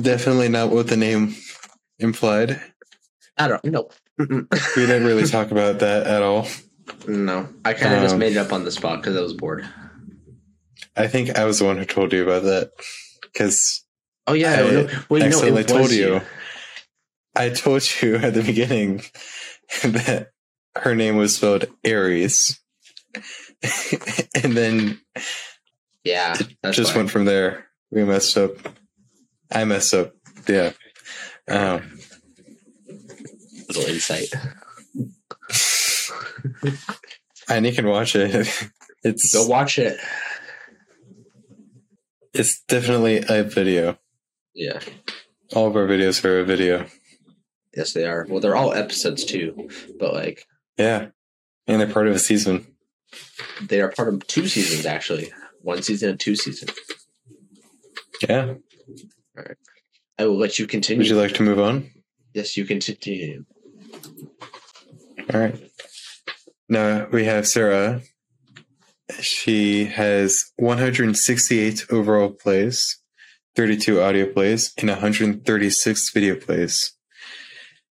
definitely 0.00 0.48
not 0.48 0.70
what 0.70 0.86
the 0.86 0.96
name 0.96 1.34
implied. 1.98 2.60
I 3.36 3.48
don't 3.48 3.64
know. 3.64 3.88
Mm-mm. 4.20 4.46
We 4.76 4.86
didn't 4.86 5.04
really 5.06 5.26
talk 5.26 5.50
about 5.50 5.80
that 5.80 6.06
at 6.06 6.22
all. 6.22 6.46
no, 7.06 7.48
I 7.64 7.74
kind 7.74 7.94
of 7.96 8.02
just 8.02 8.14
Um, 8.14 8.20
made 8.20 8.32
it 8.32 8.38
up 8.38 8.52
on 8.52 8.64
the 8.64 8.70
spot 8.70 9.00
because 9.00 9.16
I 9.16 9.20
was 9.20 9.32
bored. 9.34 9.68
I 10.96 11.06
think 11.08 11.36
I 11.36 11.44
was 11.44 11.58
the 11.58 11.64
one 11.64 11.78
who 11.78 11.84
told 11.84 12.12
you 12.12 12.22
about 12.22 12.44
that 12.44 12.70
because 13.22 13.84
Oh 14.26 14.32
yeah, 14.34 14.52
I 14.52 14.56
no, 14.56 14.70
no, 14.82 14.88
well, 15.08 15.20
no, 15.20 15.26
accidentally 15.26 15.60
it 15.62 15.68
told 15.68 15.80
was 15.82 15.96
you. 15.96 16.20
I 17.38 17.50
told 17.50 17.82
you 18.02 18.16
at 18.16 18.34
the 18.34 18.42
beginning 18.42 19.02
that 19.82 20.30
her 20.76 20.94
name 20.94 21.16
was 21.16 21.36
spelled 21.36 21.66
Aries, 21.84 22.60
and 24.42 24.56
then 24.56 25.00
Yeah, 26.04 26.36
that's 26.62 26.76
just 26.76 26.94
went 26.96 27.10
from 27.10 27.24
there. 27.24 27.66
We 27.90 28.04
messed 28.04 28.36
up. 28.36 28.52
I 29.50 29.64
messed 29.64 29.94
up. 29.94 30.12
Yeah. 30.46 30.72
Um, 31.48 31.98
little 33.68 33.86
insight. 33.86 34.28
and 37.48 37.66
you 37.66 37.72
can 37.72 37.86
watch 37.86 38.14
it. 38.14 38.46
It's 39.02 39.32
Go 39.32 39.46
watch 39.46 39.78
it. 39.78 39.98
it's 42.34 42.62
definitely 42.64 43.24
a 43.28 43.42
video. 43.44 43.98
Yeah, 44.54 44.80
All 45.54 45.66
of 45.68 45.76
our 45.76 45.86
videos 45.86 46.24
are 46.24 46.40
a 46.40 46.44
video. 46.44 46.86
Yes, 47.78 47.92
they 47.92 48.06
are. 48.06 48.26
Well, 48.28 48.40
they're 48.40 48.56
all 48.56 48.74
episodes 48.74 49.24
too, 49.24 49.70
but 50.00 50.12
like 50.12 50.44
Yeah. 50.76 51.10
And 51.68 51.80
they're 51.80 51.86
part 51.92 52.08
of 52.08 52.14
a 52.14 52.18
season. 52.18 52.66
they 53.62 53.80
are 53.80 53.92
part 53.92 54.12
of 54.12 54.26
two 54.26 54.48
seasons 54.48 54.84
actually. 54.84 55.32
One 55.62 55.82
season 55.82 56.10
and 56.10 56.18
two 56.20 56.34
seasons. 56.34 56.72
Yeah. 58.28 58.46
All 58.46 58.56
right. 59.36 59.56
I 60.18 60.26
will 60.26 60.36
let 60.36 60.58
you 60.58 60.66
continue. 60.66 60.98
Would 60.98 61.08
you 61.08 61.16
like 61.16 61.34
to 61.34 61.44
move 61.44 61.60
on? 61.60 61.88
yes, 62.34 62.56
you 62.56 62.64
can 62.64 62.80
continue. 62.80 63.44
All 65.32 65.40
right. 65.40 65.70
Now 66.68 67.06
we 67.12 67.26
have 67.26 67.46
Sara. 67.46 68.02
She 69.20 69.84
has 69.84 70.50
168 70.56 71.86
overall 71.90 72.30
plays, 72.30 72.98
32 73.54 74.00
audio 74.00 74.26
plays, 74.32 74.72
and 74.78 74.90
136 74.90 76.10
video 76.12 76.34
plays. 76.34 76.97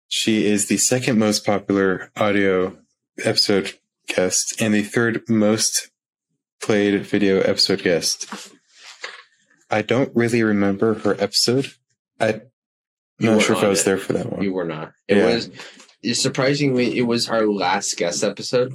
She 0.08 0.46
is 0.46 0.68
the 0.68 0.78
second 0.78 1.20
most 1.20 1.46
popular 1.46 2.12
audio 2.16 2.78
episode 3.24 3.74
guest 4.08 4.56
and 4.60 4.74
the 4.74 4.84
third 4.84 5.24
most 5.28 5.90
played 6.62 7.06
video 7.06 7.42
episode 7.42 7.84
guest. 7.84 8.28
I 9.70 9.82
don't 9.82 10.16
really 10.16 10.44
remember 10.44 10.94
her 11.00 11.16
episode. 11.20 11.72
I'm 12.20 12.42
You 13.20 13.32
not 13.32 13.42
sure 13.42 13.56
if 13.58 13.64
I 13.64 13.68
was 13.68 13.82
it. 13.82 13.86
there 13.86 13.98
for 13.98 14.14
that 14.14 14.32
one. 14.32 14.44
You 14.44 14.54
were 14.54 14.66
not. 14.66 14.94
It 15.08 15.18
Yeah. 15.18 15.34
was 15.36 15.50
surprisingly 16.22 16.98
it 16.98 17.04
was 17.04 17.28
our 17.30 17.48
last 17.48 17.98
guest 17.98 18.24
episode. 18.24 18.74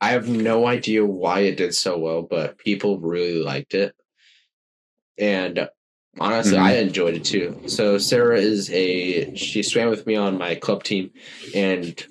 I 0.00 0.10
have 0.10 0.28
no 0.28 0.66
idea 0.66 1.04
why 1.04 1.40
it 1.40 1.56
did 1.56 1.74
so 1.74 1.98
well, 1.98 2.22
but 2.22 2.58
people 2.58 2.98
really 3.00 3.42
liked 3.42 3.74
it. 3.74 3.94
And 5.18 5.68
honestly, 6.18 6.56
Mhm. 6.56 6.62
I 6.62 6.76
enjoyed 6.76 7.14
it 7.14 7.24
too. 7.24 7.60
So 7.66 7.98
Sara 7.98 8.38
is 8.40 8.70
a 8.70 9.34
she 9.36 9.62
swam 9.62 9.90
with 9.90 10.06
me 10.06 10.16
on 10.16 10.38
my 10.38 10.54
club 10.54 10.82
team 10.82 11.10
and 11.54 12.02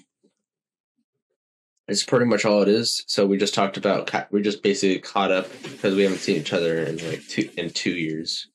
it's 1.88 2.04
pretty 2.04 2.26
much 2.26 2.46
all 2.46 2.62
it 2.62 2.68
is. 2.68 3.04
So 3.08 3.26
we 3.26 3.38
just 3.38 3.54
talked 3.54 3.78
about 3.78 4.12
we 4.32 4.42
just 4.42 4.62
basically 4.64 5.00
caught 5.00 5.32
up 5.32 5.48
because 5.64 5.96
we 5.96 6.04
haven't 6.04 6.20
seen 6.20 6.38
each 6.38 6.54
other 6.54 6.84
in 6.84 6.98
like 7.10 7.28
two 7.28 7.50
in 7.58 7.72
2 7.72 7.92
years. 7.92 8.48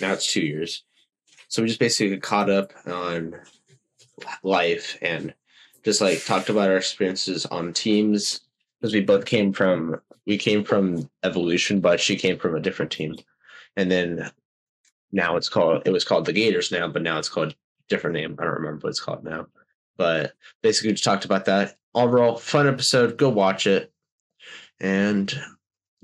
Now 0.00 0.12
it's 0.12 0.32
2 0.32 0.40
years. 0.42 0.84
So 1.48 1.62
we 1.62 1.68
just 1.68 1.80
basically 1.80 2.18
caught 2.18 2.50
up 2.50 2.72
on 2.86 3.34
life 4.42 4.96
and 5.02 5.34
just 5.84 6.00
like 6.00 6.24
talked 6.24 6.48
about 6.48 6.70
our 6.70 6.76
experiences 6.76 7.44
on 7.46 7.72
teams 7.72 8.40
because 8.80 8.94
we 8.94 9.00
both 9.00 9.24
came 9.26 9.52
from 9.52 10.00
we 10.26 10.38
came 10.38 10.64
from 10.64 11.08
evolution 11.22 11.80
but 11.80 12.00
she 12.00 12.16
came 12.16 12.38
from 12.38 12.56
a 12.56 12.60
different 12.60 12.90
team 12.90 13.14
and 13.76 13.90
then 13.90 14.30
now 15.16 15.36
it's 15.36 15.48
called 15.48 15.82
it 15.86 15.90
was 15.90 16.04
called 16.04 16.26
the 16.26 16.32
gators 16.32 16.70
now 16.70 16.86
but 16.86 17.02
now 17.02 17.18
it's 17.18 17.28
called 17.28 17.54
different 17.88 18.14
name. 18.14 18.36
I 18.38 18.44
don't 18.44 18.54
remember 18.54 18.78
what 18.82 18.90
it's 18.90 19.00
called 19.00 19.24
now. 19.24 19.46
But 19.96 20.34
basically 20.62 20.90
we 20.90 20.94
just 20.94 21.04
talked 21.04 21.24
about 21.24 21.46
that. 21.46 21.76
Overall 21.94 22.36
fun 22.36 22.68
episode. 22.68 23.16
Go 23.16 23.30
watch 23.30 23.66
it. 23.66 23.92
And 24.80 25.32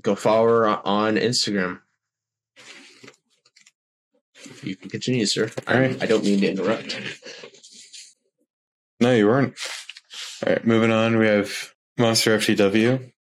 go 0.01 0.15
follow 0.15 0.47
her 0.47 0.67
on 0.67 1.15
instagram. 1.15 1.79
You 4.63 4.75
can 4.75 4.89
continue 4.89 5.25
sir. 5.25 5.51
All 5.67 5.79
right. 5.79 6.01
i 6.01 6.05
don't 6.05 6.23
mean 6.23 6.41
to 6.41 6.51
interrupt. 6.51 6.99
No, 8.99 9.13
you 9.13 9.27
weren't. 9.27 9.55
All 10.45 10.53
right, 10.53 10.65
moving 10.65 10.91
on. 10.91 11.17
We 11.17 11.27
have 11.27 11.73
Monster 11.97 12.37
FTW 12.37 13.11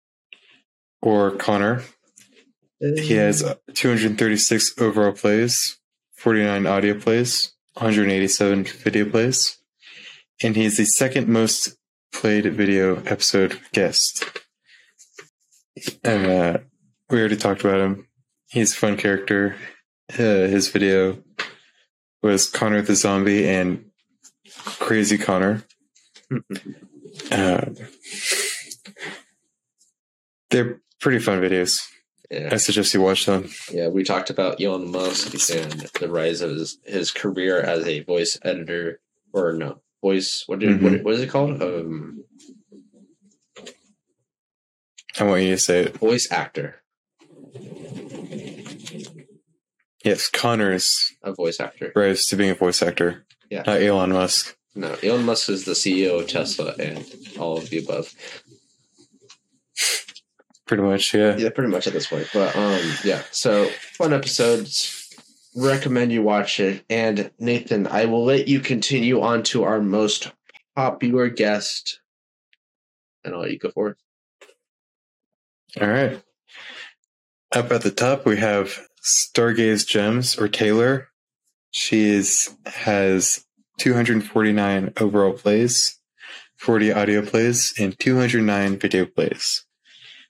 or 1.02 1.32
Connor. 1.32 1.82
He 2.80 3.14
has 3.14 3.42
uh, 3.42 3.54
236 3.74 4.74
overall 4.78 5.12
plays, 5.12 5.78
49 6.22 6.68
audio 6.68 6.94
plays, 6.94 7.52
187 7.74 8.62
video 8.62 9.10
plays, 9.10 9.58
and 10.40 10.54
he's 10.54 10.76
the 10.76 10.84
second 10.84 11.26
most 11.26 11.76
played 12.12 12.44
video 12.54 13.02
episode 13.06 13.58
guest. 13.72 14.24
And 16.04 16.26
uh, 16.26 16.58
we 17.10 17.18
already 17.18 17.36
talked 17.36 17.64
about 17.64 17.80
him. 17.80 18.06
He's 18.46 18.72
a 18.72 18.76
fun 18.76 18.96
character. 18.96 19.56
Uh, 20.12 20.46
his 20.46 20.68
video 20.68 21.18
was 22.22 22.48
Connor 22.48 22.82
the 22.82 22.94
Zombie 22.94 23.48
and 23.48 23.86
Crazy 24.64 25.18
Connor. 25.18 25.64
Uh, 27.32 27.64
they're 30.50 30.80
pretty 31.00 31.18
fun 31.18 31.40
videos. 31.40 31.80
Yeah. 32.32 32.48
I 32.50 32.56
suggest 32.56 32.94
you 32.94 33.02
watch 33.02 33.26
them. 33.26 33.48
Yeah, 33.70 33.88
we 33.88 34.02
talked 34.04 34.30
about 34.30 34.60
Elon 34.60 34.90
Musk 34.90 35.34
and 35.54 35.72
the 36.00 36.08
rise 36.08 36.40
of 36.40 36.50
his, 36.50 36.78
his 36.84 37.10
career 37.10 37.60
as 37.60 37.86
a 37.86 38.00
voice 38.00 38.38
editor, 38.42 39.00
or 39.32 39.52
no, 39.52 39.80
voice. 40.02 40.44
What 40.46 40.58
did 40.60 40.82
what, 40.82 40.92
Mhm. 40.92 41.02
what 41.04 41.14
is 41.14 41.20
it 41.20 41.28
called? 41.30 41.62
Um, 41.62 42.24
I 45.20 45.24
want 45.24 45.42
you 45.42 45.50
to 45.50 45.58
say 45.58 45.80
it. 45.84 45.96
voice 45.98 46.26
actor. 46.32 46.76
Yes, 50.04 50.28
Connor's 50.28 51.12
A 51.22 51.32
voice 51.32 51.60
actor. 51.60 51.92
rise 51.94 52.26
to 52.26 52.36
being 52.36 52.50
a 52.50 52.54
voice 52.54 52.82
actor. 52.82 53.24
Yeah. 53.50 53.62
Not 53.66 53.82
Elon 53.82 54.10
Musk. 54.10 54.56
No, 54.74 54.96
Elon 55.02 55.24
Musk 55.24 55.48
is 55.50 55.64
the 55.64 55.74
CEO 55.74 56.18
of 56.20 56.28
Tesla 56.28 56.74
and 56.78 57.04
all 57.38 57.58
of 57.58 57.68
the 57.70 57.78
above. 57.78 58.12
Pretty 60.72 60.84
much, 60.84 61.12
yeah. 61.12 61.36
Yeah, 61.36 61.50
pretty 61.50 61.70
much 61.70 61.86
at 61.86 61.92
this 61.92 62.06
point. 62.06 62.30
But 62.32 62.56
um, 62.56 62.80
yeah. 63.04 63.20
So 63.30 63.66
fun 63.66 64.14
episodes. 64.14 65.14
Recommend 65.54 66.12
you 66.12 66.22
watch 66.22 66.60
it. 66.60 66.82
And 66.88 67.30
Nathan, 67.38 67.86
I 67.86 68.06
will 68.06 68.24
let 68.24 68.48
you 68.48 68.58
continue 68.58 69.20
on 69.20 69.42
to 69.42 69.64
our 69.64 69.82
most 69.82 70.32
popular 70.74 71.28
guest, 71.28 72.00
and 73.22 73.34
I'll 73.34 73.42
let 73.42 73.50
you 73.50 73.58
go 73.58 73.70
for 73.70 73.88
it. 73.90 73.96
All 75.78 75.88
right. 75.88 76.22
Up 77.54 77.70
at 77.70 77.82
the 77.82 77.90
top, 77.90 78.24
we 78.24 78.38
have 78.38 78.78
Star 79.02 79.52
Gazed 79.52 79.86
Gems 79.86 80.38
or 80.38 80.48
Taylor. 80.48 81.08
She 81.70 82.04
is 82.04 82.56
has 82.64 83.44
249 83.76 84.94
overall 84.98 85.34
plays, 85.34 86.00
40 86.56 86.94
audio 86.94 87.20
plays, 87.20 87.74
and 87.78 87.98
209 87.98 88.78
video 88.78 89.04
plays. 89.04 89.66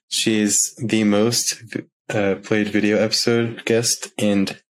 She 0.09 0.39
is 0.41 0.75
the 0.77 1.03
most 1.03 1.63
uh, 2.09 2.35
played 2.43 2.67
video 2.69 2.97
episode 2.97 3.63
guest, 3.65 4.11
and 4.17 4.61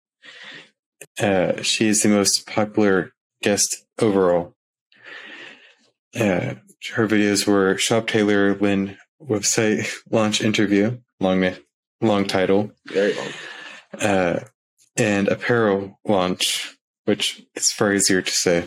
uh, 1.19 1.62
she 1.62 1.88
is 1.88 2.02
the 2.02 2.10
most 2.10 2.48
popular 2.48 3.12
guest 3.41 3.84
overall. 4.00 4.56
Uh, 6.15 6.56
her 6.93 7.08
videos 7.08 7.46
were 7.48 7.78
Shop 7.78 8.08
Taylor 8.08 8.56
Lynn 8.56 8.98
website 9.22 9.91
launch 10.12 10.41
interview, 10.41 10.98
long 11.19 11.54
long 12.02 12.26
title, 12.26 12.72
Very 12.88 13.13
long. 13.13 13.28
uh, 14.00 14.39
and 14.96 15.28
apparel 15.28 16.00
launch, 16.06 16.76
which 17.06 17.43
is 17.56 17.72
far 17.72 17.93
easier 17.93 18.22
to 18.22 18.32
say. 18.32 18.65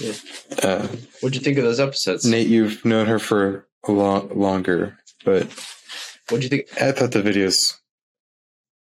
Yeah. 0.00 0.12
Uh, 0.62 0.88
What'd 1.20 1.36
you 1.36 1.40
think 1.40 1.56
of 1.58 1.64
those 1.64 1.80
episodes? 1.80 2.24
Nate, 2.24 2.48
you've 2.48 2.84
known 2.84 3.06
her 3.06 3.18
for 3.18 3.68
a 3.86 3.92
long 3.92 4.28
longer, 4.38 4.98
but 5.24 5.44
what 6.28 6.38
do 6.38 6.42
you 6.44 6.48
think? 6.48 6.66
I 6.80 6.92
thought 6.92 7.12
the 7.12 7.22
videos, 7.22 7.74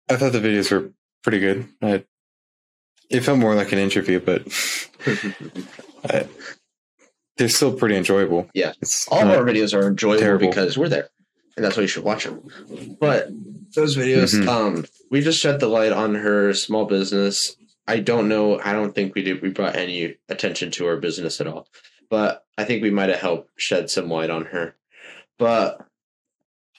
I 0.10 0.16
thought 0.16 0.32
the 0.32 0.40
videos 0.40 0.72
were 0.72 0.92
pretty 1.24 1.40
good. 1.40 1.68
I, 1.82 2.04
it 3.10 3.22
felt 3.22 3.40
more 3.40 3.56
like 3.56 3.72
an 3.72 3.80
interview, 3.80 4.20
but 4.20 4.44
I, 6.10 6.28
they're 7.38 7.50
still 7.50 7.74
pretty 7.74 7.96
enjoyable. 7.96 8.50
Yeah. 8.54 8.74
It's 8.82 9.08
All 9.10 9.22
of 9.22 9.30
our 9.30 9.44
videos 9.44 9.74
are 9.78 9.88
enjoyable 9.88 10.20
terrible. 10.22 10.50
because 10.50 10.78
we're 10.78 10.90
there, 10.90 11.10
and 11.56 11.64
that's 11.66 11.78
why 11.78 11.82
you 11.84 11.88
should 11.88 12.04
watch 12.04 12.24
them. 12.26 12.42
But 13.00 13.30
those 13.76 13.96
videos, 13.98 14.34
Mhm. 14.34 14.48
um, 14.48 14.86
we 15.12 15.22
just 15.22 15.40
shed 15.40 15.60
the 15.60 15.68
light 15.68 15.92
on 15.92 16.16
her 16.16 16.54
small 16.54 16.86
business. 16.86 17.56
I 17.88 18.00
don't 18.00 18.28
know. 18.28 18.60
I 18.60 18.74
don't 18.74 18.94
think 18.94 19.16
we 19.16 19.24
did. 19.24 19.42
We 19.42 19.50
brought 19.50 19.76
any 19.78 20.18
attention 20.28 20.72
to 20.72 20.86
her 20.86 20.98
business 20.98 21.40
at 21.40 21.48
all, 21.48 21.68
but 22.10 22.46
I 22.58 22.64
think 22.64 22.82
we 22.82 22.92
might 22.92 23.10
have 23.10 23.20
helped 23.20 23.52
shed 23.58 23.90
some 23.90 24.10
light 24.10 24.30
on 24.30 24.46
her. 24.46 24.76
But 25.38 25.86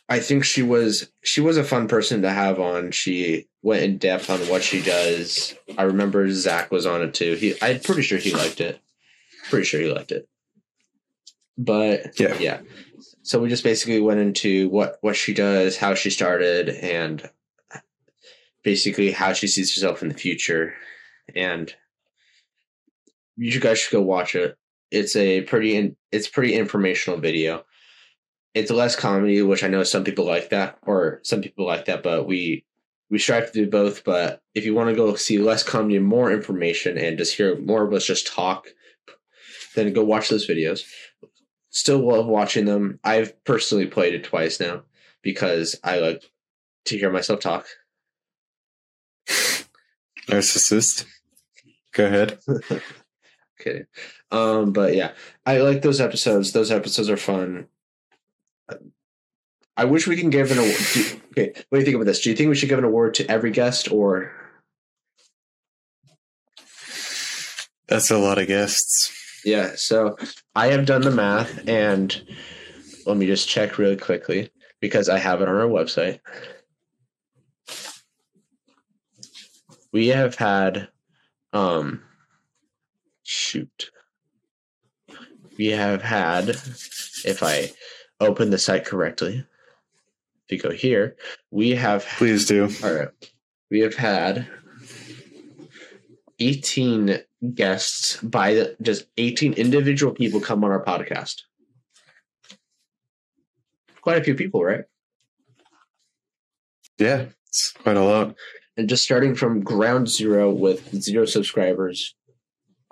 I 0.08 0.20
think 0.20 0.44
she 0.44 0.62
was 0.62 1.10
she 1.22 1.40
was 1.40 1.56
a 1.56 1.64
fun 1.64 1.86
person 1.88 2.22
to 2.22 2.30
have 2.30 2.58
on. 2.58 2.90
She 2.90 3.46
went 3.62 3.82
in 3.82 3.98
depth 3.98 4.30
on 4.30 4.40
what 4.48 4.62
she 4.62 4.82
does. 4.82 5.54
I 5.76 5.82
remember 5.84 6.28
Zach 6.30 6.70
was 6.70 6.86
on 6.86 7.02
it 7.02 7.14
too. 7.14 7.34
He, 7.34 7.54
I'm 7.62 7.80
pretty 7.80 8.02
sure 8.02 8.18
he 8.18 8.32
liked 8.32 8.60
it. 8.60 8.80
Pretty 9.50 9.64
sure 9.64 9.80
he 9.80 9.92
liked 9.92 10.12
it. 10.12 10.28
But 11.56 12.18
Yeah. 12.18 12.36
yeah. 12.38 12.60
So 13.22 13.38
we 13.40 13.48
just 13.48 13.64
basically 13.64 14.00
went 14.00 14.20
into 14.20 14.68
what 14.70 14.96
what 15.02 15.16
she 15.16 15.34
does, 15.34 15.76
how 15.76 15.94
she 15.94 16.10
started, 16.10 16.68
and 16.70 17.28
basically 18.62 19.12
how 19.12 19.32
she 19.34 19.46
sees 19.46 19.74
herself 19.74 20.02
in 20.02 20.08
the 20.08 20.14
future. 20.14 20.74
And 21.34 21.72
you 23.36 23.60
guys 23.60 23.78
should 23.78 23.92
go 23.92 24.02
watch 24.02 24.34
it. 24.34 24.57
It's 24.90 25.16
a 25.16 25.42
pretty 25.42 25.76
in, 25.76 25.96
it's 26.12 26.28
pretty 26.28 26.54
informational 26.54 27.20
video. 27.20 27.64
It's 28.54 28.70
less 28.70 28.96
comedy, 28.96 29.42
which 29.42 29.62
I 29.62 29.68
know 29.68 29.82
some 29.82 30.04
people 30.04 30.24
like 30.24 30.50
that, 30.50 30.78
or 30.82 31.20
some 31.22 31.42
people 31.42 31.66
like 31.66 31.84
that, 31.84 32.02
but 32.02 32.26
we 32.26 32.64
we 33.10 33.18
strive 33.18 33.46
to 33.46 33.52
do 33.52 33.70
both, 33.70 34.04
but 34.04 34.42
if 34.54 34.64
you 34.64 34.74
want 34.74 34.90
to 34.90 34.96
go 34.96 35.14
see 35.14 35.38
less 35.38 35.62
comedy 35.62 35.96
and 35.96 36.04
more 36.04 36.30
information 36.30 36.98
and 36.98 37.16
just 37.16 37.36
hear 37.36 37.58
more 37.58 37.84
of 37.84 37.92
us 37.92 38.04
just 38.04 38.26
talk, 38.26 38.68
then 39.74 39.92
go 39.92 40.04
watch 40.04 40.28
those 40.28 40.46
videos. 40.46 40.82
Still 41.70 42.06
love 42.06 42.26
watching 42.26 42.64
them. 42.66 42.98
I've 43.04 43.42
personally 43.44 43.86
played 43.86 44.14
it 44.14 44.24
twice 44.24 44.60
now 44.60 44.82
because 45.22 45.76
I 45.82 46.00
like 46.00 46.22
to 46.86 46.98
hear 46.98 47.10
myself 47.10 47.40
talk. 47.40 47.66
Narcissist. 50.26 51.06
Go 51.92 52.06
ahead. 52.06 52.38
Kidding. 53.58 53.86
Um, 54.30 54.72
but 54.72 54.94
yeah, 54.94 55.12
I 55.44 55.58
like 55.58 55.82
those 55.82 56.00
episodes. 56.00 56.52
Those 56.52 56.70
episodes 56.70 57.10
are 57.10 57.16
fun. 57.16 57.66
I 59.76 59.84
wish 59.84 60.06
we 60.06 60.16
can 60.16 60.30
give 60.30 60.50
an 60.50 60.58
award. 60.58 60.76
Do, 60.92 61.04
okay, 61.30 61.52
what 61.68 61.76
do 61.76 61.78
you 61.78 61.84
think 61.84 61.94
about 61.94 62.06
this? 62.06 62.20
Do 62.20 62.30
you 62.30 62.36
think 62.36 62.48
we 62.48 62.56
should 62.56 62.68
give 62.68 62.78
an 62.78 62.84
award 62.84 63.14
to 63.14 63.30
every 63.30 63.50
guest 63.50 63.90
or 63.90 64.32
That's 67.88 68.10
a 68.10 68.18
lot 68.18 68.38
of 68.38 68.46
guests. 68.46 69.14
Yeah, 69.44 69.72
so 69.76 70.16
I 70.54 70.68
have 70.68 70.84
done 70.84 71.00
the 71.00 71.10
math 71.10 71.66
and 71.66 72.22
let 73.06 73.16
me 73.16 73.26
just 73.26 73.48
check 73.48 73.78
really 73.78 73.96
quickly 73.96 74.50
because 74.80 75.08
I 75.08 75.18
have 75.18 75.40
it 75.40 75.48
on 75.48 75.54
our 75.56 75.68
website. 75.68 76.20
We 79.90 80.08
have 80.08 80.34
had 80.34 80.88
um 81.54 82.02
shoot. 83.48 83.90
We 85.56 85.68
have 85.68 86.02
had 86.02 86.50
if 86.50 87.42
I 87.42 87.70
open 88.20 88.50
the 88.50 88.58
site 88.58 88.84
correctly. 88.84 89.44
If 90.48 90.52
you 90.52 90.58
go 90.58 90.70
here, 90.70 91.16
we 91.50 91.70
have 91.70 92.04
Please 92.16 92.46
do. 92.46 92.68
all 92.84 92.92
right. 92.92 93.08
We 93.70 93.80
have 93.80 93.94
had 93.94 94.46
18 96.38 97.18
guests 97.54 98.18
by 98.22 98.54
the, 98.54 98.76
just 98.80 99.06
18 99.16 99.54
individual 99.54 100.12
people 100.12 100.40
come 100.40 100.64
on 100.64 100.70
our 100.70 100.84
podcast. 100.84 101.42
Quite 104.00 104.18
a 104.18 104.24
few 104.24 104.34
people, 104.34 104.64
right? 104.64 104.84
Yeah, 106.98 107.26
it's 107.46 107.72
quite 107.72 107.96
a 107.96 108.04
lot. 108.04 108.34
And 108.76 108.88
just 108.88 109.04
starting 109.04 109.34
from 109.34 109.62
ground 109.62 110.08
zero 110.08 110.50
with 110.50 110.94
zero 111.02 111.24
subscribers 111.24 112.14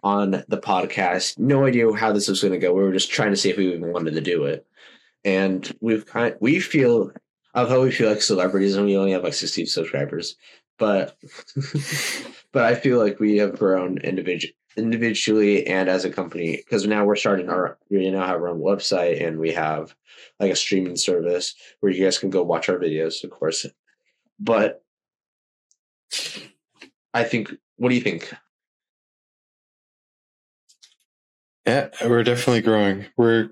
on 0.07 0.45
the 0.47 0.59
podcast, 0.59 1.37
no 1.37 1.67
idea 1.67 1.93
how 1.93 2.13
this 2.13 2.29
was 2.29 2.41
going 2.41 2.53
to 2.53 2.61
go. 2.61 2.73
We 2.73 2.85
were 2.85 2.93
just 2.93 3.11
trying 3.11 3.31
to 3.31 3.37
see 3.37 3.51
if 3.51 3.57
we 3.57 3.75
even 3.75 3.93
wanted 3.93 4.15
to 4.15 4.21
do 4.21 4.45
it. 4.45 4.65
And 5.25 5.77
we've 5.81 6.07
kind 6.07 6.33
of, 6.33 6.41
we 6.41 6.61
feel 6.61 7.11
although 7.57 7.83
we 7.83 7.91
feel 7.91 8.11
like 8.11 8.23
celebrities 8.23 8.77
and 8.77 8.87
we 8.87 8.97
only 8.97 9.11
have 9.11 9.25
like 9.25 9.35
60 9.35 9.67
subscribers, 9.67 10.37
but 10.79 11.17
but 12.53 12.63
I 12.63 12.77
feel 12.77 12.99
like 12.99 13.19
we 13.19 13.39
have 13.39 13.59
grown 13.59 13.99
individual 13.99 14.55
individually 14.77 15.67
and 15.67 15.89
as 15.89 16.05
a 16.05 16.11
company 16.11 16.59
because 16.59 16.87
now 16.87 17.05
we're 17.05 17.17
starting 17.17 17.49
our 17.49 17.79
we 17.91 18.09
now 18.11 18.27
have 18.27 18.37
our 18.37 18.49
own 18.49 18.61
website 18.61 19.27
and 19.27 19.41
we 19.41 19.51
have 19.51 19.97
like 20.39 20.53
a 20.53 20.57
streaming 20.57 20.97
service 20.97 21.55
where 21.81 21.91
you 21.91 22.05
guys 22.05 22.19
can 22.19 22.31
go 22.31 22.45
watch 22.45 22.69
our 22.69 22.79
videos, 22.79 23.25
of 23.25 23.31
course. 23.31 23.67
But 24.39 24.85
I 27.13 27.25
think 27.25 27.53
what 27.77 27.89
do 27.89 27.97
you 27.97 28.03
think? 28.03 28.33
Yeah, 31.67 31.89
we're 32.05 32.23
definitely 32.23 32.63
growing. 32.63 33.07
We're 33.17 33.51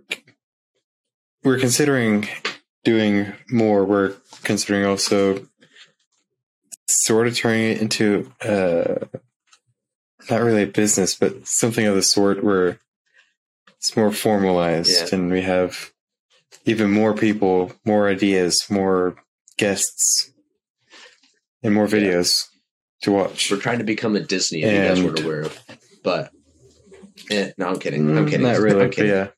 we're 1.43 1.59
considering 1.59 2.29
doing 2.85 3.33
more. 3.51 3.85
We're 3.85 4.15
considering 4.43 4.85
also 4.87 5.47
sort 6.89 7.27
of 7.27 7.37
turning 7.37 7.73
it 7.73 7.81
into 7.81 8.31
uh 8.43 9.07
not 10.31 10.41
really 10.43 10.63
a 10.63 10.67
business, 10.67 11.15
but 11.15 11.47
something 11.47 11.85
of 11.87 11.95
the 11.95 12.03
sort 12.03 12.43
where 12.43 12.79
it's 13.77 13.97
more 13.97 14.13
formalized 14.13 15.09
Yeah. 15.13 15.19
and 15.19 15.31
we 15.31 15.43
have 15.43 15.93
even 16.65 16.91
more 16.91 17.13
people, 17.15 17.73
more 17.85 18.09
ideas, 18.09 18.65
more 18.71 19.17
guests, 19.59 20.31
and 21.63 21.75
more 21.75 21.87
videos 21.87 22.47
to 23.03 23.13
watch. 23.13 23.51
We're 23.51 23.59
trying 23.59 23.79
to 23.79 23.85
become 23.85 24.17
a 24.17 24.21
Disney, 24.21 24.63
if 24.63 24.73
you 24.73 24.89
guys 24.89 25.03
weren't 25.03 25.21
aware 25.21 25.43
of. 25.43 25.59
But 26.03 26.31
eh, 27.31 27.53
no, 27.59 27.69
I'm 27.69 27.79
kidding. 27.79 28.17
I'm 28.17 28.27
Mm, 28.27 28.31
kidding. 28.31 28.47
Not 28.47 28.59
really, 28.61 28.83
I'm 28.85 28.91
but 28.91 28.99
yeah. 29.07 29.29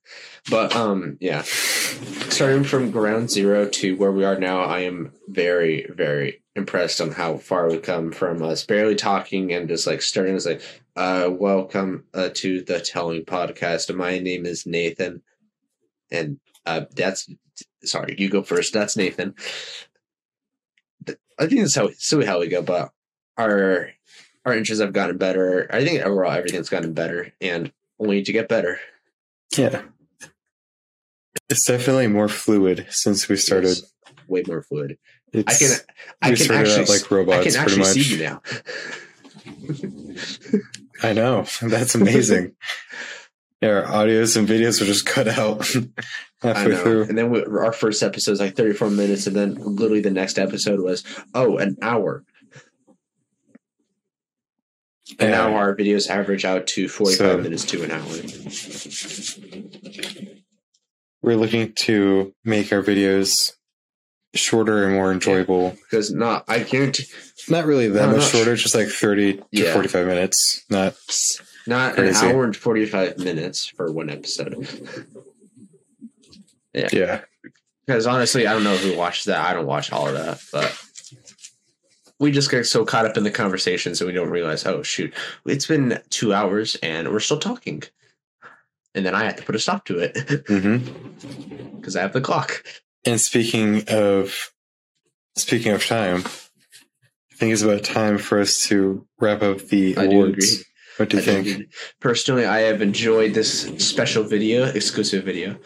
But 0.51 0.75
um, 0.77 1.17
yeah. 1.21 1.43
Starting 1.43 2.65
from 2.65 2.91
ground 2.91 3.31
zero 3.31 3.69
to 3.69 3.97
where 3.97 4.13
we 4.13 4.25
are 4.25 4.39
now, 4.39 4.61
I 4.61 4.81
am 4.81 5.13
very, 5.29 5.87
very 5.91 6.43
impressed 6.55 7.01
on 7.01 7.11
how 7.13 7.37
far 7.39 7.69
we've 7.69 7.83
come 7.83 8.13
from 8.13 8.43
us 8.43 8.65
barely 8.65 8.95
talking 8.95 9.53
and 9.53 9.69
just 9.69 9.87
like 9.87 10.03
starting 10.03 10.35
as 10.37 10.47
like, 10.47 10.63
uh, 10.95 11.29
welcome 11.31 12.05
uh, 12.15 12.31
to 12.35 12.63
the 12.63 12.81
Telling 12.81 13.25
Podcast. 13.25 13.95
My 13.95 14.19
name 14.19 14.47
is 14.47 14.67
Nathan, 14.67 15.23
and 16.11 16.39
uh, 16.65 16.83
that's 16.95 17.29
sorry, 17.85 18.15
you 18.19 18.29
go 18.29 18.43
first. 18.43 18.73
That's 18.73 18.97
Nathan. 18.97 19.35
I 21.39 21.47
think 21.47 21.61
that's 21.61 21.75
how 21.75 21.91
so 21.99 22.25
how 22.25 22.41
we 22.41 22.49
go, 22.49 22.63
but 22.63 22.91
our 23.37 23.91
our 24.47 24.57
interests 24.57 24.81
have 24.81 24.93
gotten 24.93 25.19
better. 25.19 25.69
I 25.71 25.85
think 25.85 26.01
overall 26.03 26.33
everything's 26.33 26.69
gotten 26.69 26.93
better, 26.95 27.33
and 27.41 27.73
only 27.99 28.23
to 28.23 28.33
get 28.33 28.49
better. 28.49 28.79
Yeah. 29.57 29.83
It's 31.51 31.67
definitely 31.67 32.07
more 32.07 32.29
fluid 32.29 32.87
since 32.91 33.29
we 33.29 33.37
started. 33.37 33.71
It's 33.71 33.93
way 34.29 34.45
more 34.47 34.63
fluid. 34.63 34.99
I 35.35 35.43
can 35.43 35.71
I 36.23 36.31
we 36.31 36.37
can 36.37 36.45
started 36.45 36.69
actually 36.69 36.83
out 36.83 36.89
like 36.89 37.11
robots 37.11 37.39
I 37.39 37.51
can 37.51 37.53
pretty 37.53 37.61
actually 37.61 37.79
much. 37.79 37.93
see 37.93 38.15
you 38.15 38.23
now. 38.23 38.41
I 41.03 41.13
know. 41.13 41.45
That's 41.61 41.95
amazing. 41.95 42.53
yeah, 43.61 43.69
our 43.69 43.83
audios 43.83 44.37
and 44.37 44.49
videos 44.49 44.81
were 44.81 44.87
just 44.87 45.07
cut 45.07 45.29
out 45.29 45.67
halfway 46.41 46.77
through. 46.77 47.05
And 47.05 47.19
then 47.19 47.31
we, 47.31 47.45
our 47.45 47.73
first 47.73 48.03
episode 48.03 48.31
was 48.33 48.41
like 48.41 48.57
34 48.57 48.91
minutes, 48.91 49.27
and 49.27 49.37
then 49.37 49.55
literally 49.57 50.01
the 50.01 50.11
next 50.11 50.39
episode 50.39 50.81
was 50.81 51.05
oh 51.35 51.59
an 51.59 51.77
hour. 51.83 52.25
And 55.19 55.31
now 55.31 55.55
our 55.55 55.75
videos 55.77 56.09
average 56.11 56.45
out 56.45 56.67
to 56.69 56.89
45 56.89 57.17
So- 57.19 57.39
minutes 57.39 57.65
to 57.67 57.83
an 57.85 57.91
hour. 57.93 58.07
We're 61.23 61.37
looking 61.37 61.73
to 61.75 62.35
make 62.45 62.73
our 62.73 62.83
videos 62.83 63.53
shorter 64.35 64.85
and 64.85 64.95
more 64.95 65.11
enjoyable. 65.13 65.77
Because 65.91 66.13
not 66.13 66.45
I 66.49 66.61
guarantee 66.61 67.05
Not 67.49 67.65
really 67.67 67.89
that 67.89 68.07
No, 68.11 68.17
much 68.17 68.31
shorter, 68.31 68.55
just 68.57 68.75
like 68.75 68.89
30 68.89 69.35
to 69.39 69.43
Yeah. 69.51 69.73
45 69.73 70.07
minutes. 70.07 70.65
Not 70.71 70.95
not 71.67 71.95
Crazy. 71.95 72.25
an 72.27 72.33
hour 72.33 72.45
and 72.45 72.57
45 72.57 73.19
minutes 73.19 73.67
for 73.67 73.91
one 73.93 74.11
episode. 74.11 74.67
yeah. 76.75 77.23
Because 77.87 78.07
honestly, 78.07 78.47
I 78.47 78.53
don't 78.53 78.65
know 78.65 78.77
who 78.77 78.97
watches 78.97 79.25
that. 79.25 79.45
I 79.45 79.53
don't 79.55 79.67
watch 79.67 79.91
all 79.93 80.07
of 80.09 80.15
that, 80.15 80.41
but 80.53 80.77
we 82.19 82.31
just 82.31 82.51
get 82.51 82.65
so 82.67 82.85
caught 82.85 83.07
up 83.07 83.17
in 83.17 83.25
the 83.25 83.31
conversation, 83.31 83.95
so 83.95 84.07
we 84.07 84.13
don't 84.13 84.31
realize. 84.31 84.65
Oh 84.67 84.83
shoot, 84.83 85.15
it's 85.45 85.67
been 85.67 86.01
two 86.11 86.33
hours 86.33 86.77
and 86.83 87.11
we're 87.11 87.21
still 87.21 87.39
talking, 87.39 87.83
and 88.95 89.05
then 89.05 89.15
I 89.15 89.25
have 89.25 89.37
to 89.37 89.43
put 89.43 89.55
a 89.55 89.59
stop 89.59 89.85
to 89.87 89.99
it 89.99 90.15
mm-hmm. 90.15 91.77
because 91.77 91.97
I 91.97 92.03
have 92.03 92.13
the 92.13 92.21
clock. 92.21 92.65
And 93.05 93.21
speaking 93.21 93.85
of 93.89 94.51
speaking 95.37 95.73
of 95.73 95.87
time, 95.87 96.25
I 96.25 97.35
think 97.37 97.53
it's 97.53 97.63
about 97.63 97.85
time 97.85 98.19
for 98.19 98.41
us 98.41 98.67
to 98.69 99.07
wrap 99.21 99.43
up 99.43 99.59
the 99.69 99.95
awards. 99.97 100.65
What 100.97 101.11
do 101.11 101.19
you 101.19 101.23
I 101.23 101.27
think? 101.27 101.47
think- 101.47 101.75
Personally, 102.01 102.47
I 102.47 102.61
have 102.61 102.81
enjoyed 102.81 103.35
this 103.35 103.63
special 103.87 104.25
video, 104.25 104.65
exclusive 104.65 105.25
video, 105.25 105.59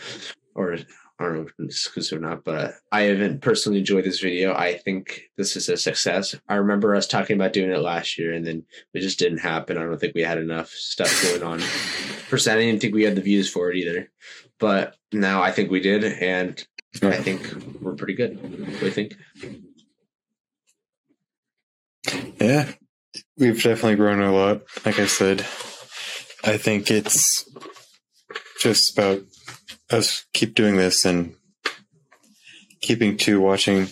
or 0.55 0.78
I 1.21 1.25
don't 1.25 1.35
know 1.35 1.43
if 1.43 1.53
it's 1.59 1.87
exclusive 1.87 2.16
or 2.16 2.23
not, 2.23 2.45
but 2.45 2.77
I 2.91 3.03
haven't 3.03 3.43
personally 3.43 3.81
enjoyed 3.81 4.05
this 4.05 4.21
video. 4.21 4.55
I 4.55 4.79
think 4.79 5.25
this 5.37 5.55
is 5.55 5.68
a 5.68 5.77
success. 5.77 6.35
I 6.49 6.55
remember 6.55 6.95
us 6.95 7.07
talking 7.07 7.37
about 7.37 7.53
doing 7.53 7.71
it 7.71 7.79
last 7.79 8.18
year, 8.18 8.33
and 8.33 8.47
then 8.47 8.64
it 8.95 9.01
just 9.01 9.18
didn't 9.18 9.39
happen. 9.39 9.77
I 9.77 9.83
don't 9.83 10.01
think 10.01 10.14
we 10.14 10.23
had 10.23 10.39
enough 10.39 10.71
stuff 10.71 11.23
going 11.23 11.43
on. 11.43 11.61
Personally, 12.31 12.62
I 12.62 12.66
didn't 12.66 12.81
think 12.81 12.95
we 12.95 13.03
had 13.03 13.16
the 13.16 13.21
views 13.21 13.51
for 13.51 13.71
it 13.71 13.77
either, 13.77 14.11
but 14.59 14.97
now 15.12 15.43
I 15.43 15.53
think 15.53 15.71
we 15.71 15.81
did, 15.81 16.05
and 16.05 16.66
I 17.03 17.16
think 17.16 17.53
we're 17.83 17.97
pretty 17.97 18.14
good. 18.14 18.41
What 18.41 18.81
do 18.81 18.87
you 18.87 18.91
think? 18.91 19.14
Yeah, 22.41 22.73
we've 23.37 23.62
definitely 23.62 23.97
grown 23.97 24.23
a 24.23 24.33
lot. 24.33 24.62
Like 24.87 24.99
I 24.99 25.05
said, 25.05 25.41
I 26.45 26.57
think 26.57 26.91
it's 26.91 27.45
just 28.59 28.97
about 28.97 29.21
us 29.91 30.24
keep 30.32 30.55
doing 30.55 30.76
this 30.76 31.05
and 31.05 31.34
keeping 32.80 33.16
to 33.18 33.41
watching 33.41 33.88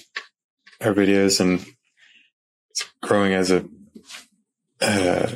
our 0.81 0.95
videos 0.95 1.41
and 1.41 1.65
growing 3.03 3.33
as 3.33 3.51
a 3.51 3.65
uh, 4.81 5.31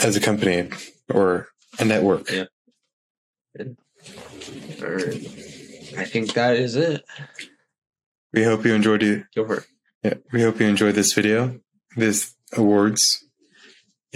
as 0.00 0.16
a 0.16 0.20
company 0.20 0.70
or 1.12 1.48
a 1.78 1.84
network. 1.84 2.30
Yeah. 2.30 2.44
Or 4.82 4.98
I 5.98 6.04
think 6.04 6.34
that 6.34 6.56
is 6.56 6.76
it. 6.76 7.04
We 8.32 8.44
hope 8.44 8.64
you 8.64 8.74
enjoyed 8.74 9.02
it. 9.02 9.24
Go 9.34 9.46
for 9.46 9.56
it. 9.58 9.66
Yeah, 10.02 10.14
we 10.32 10.42
hope 10.42 10.60
you 10.60 10.66
enjoyed 10.66 10.94
this 10.94 11.12
video, 11.14 11.58
this 11.96 12.34
awards, 12.52 13.25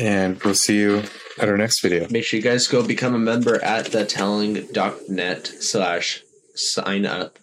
and 0.01 0.43
we'll 0.43 0.55
see 0.55 0.79
you 0.79 1.03
at 1.39 1.49
our 1.49 1.59
next 1.59 1.83
video. 1.83 2.09
Make 2.11 2.25
sure 2.25 2.39
you 2.39 2.43
guys 2.43 2.67
go 2.67 2.85
become 2.87 3.15
a 3.15 3.19
member 3.19 3.63
at 3.63 3.87
thetelling.net 3.87 5.47
slash 5.47 6.23
sign 6.55 7.05
up. 7.05 7.39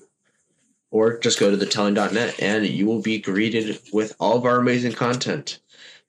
Or 0.90 1.20
just 1.20 1.40
go 1.40 1.52
to 1.52 1.58
thetelling.net 1.58 2.42
and 2.42 2.66
you 2.66 2.88
will 2.88 3.02
be 3.02 3.20
greeted 3.20 3.80
with 3.94 4.16
all 4.20 4.38
of 4.38 4.46
our 4.46 4.58
amazing 4.58 4.94
content. 4.94 5.60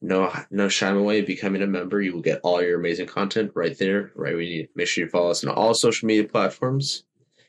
No 0.01 0.33
no 0.51 0.69
shy 0.69 0.89
away 0.89 1.21
becoming 1.21 1.61
a 1.61 1.67
member. 1.67 2.01
You 2.01 2.15
will 2.15 2.23
get 2.23 2.41
all 2.43 2.63
your 2.63 2.79
amazing 2.79 3.09
content 3.09 3.53
right 3.55 3.77
there, 3.77 4.13
right 4.15 4.33
where 4.33 4.41
you 4.41 4.59
need. 4.59 4.69
Make 4.75 4.87
sure 4.87 5.05
you 5.05 5.11
follow 5.11 5.31
us 5.31 5.45
on 5.45 5.53
all 5.53 5.75
social 5.75 6.07
media 6.07 6.25
platforms. 6.25 7.03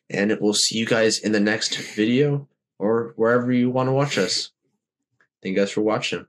And 0.10 0.36
we'll 0.42 0.56
see 0.56 0.78
you 0.78 0.88
guys 0.88 1.20
in 1.20 1.32
the 1.32 1.40
next 1.40 1.78
video 1.78 2.48
or 2.80 3.14
wherever 3.16 3.52
you 3.52 3.70
want 3.70 3.88
to 3.88 3.94
watch 3.94 4.18
us. 4.18 4.50
Thank 5.42 5.56
you 5.56 5.62
guys 5.62 5.72
for 5.72 5.82
watching. 5.82 6.26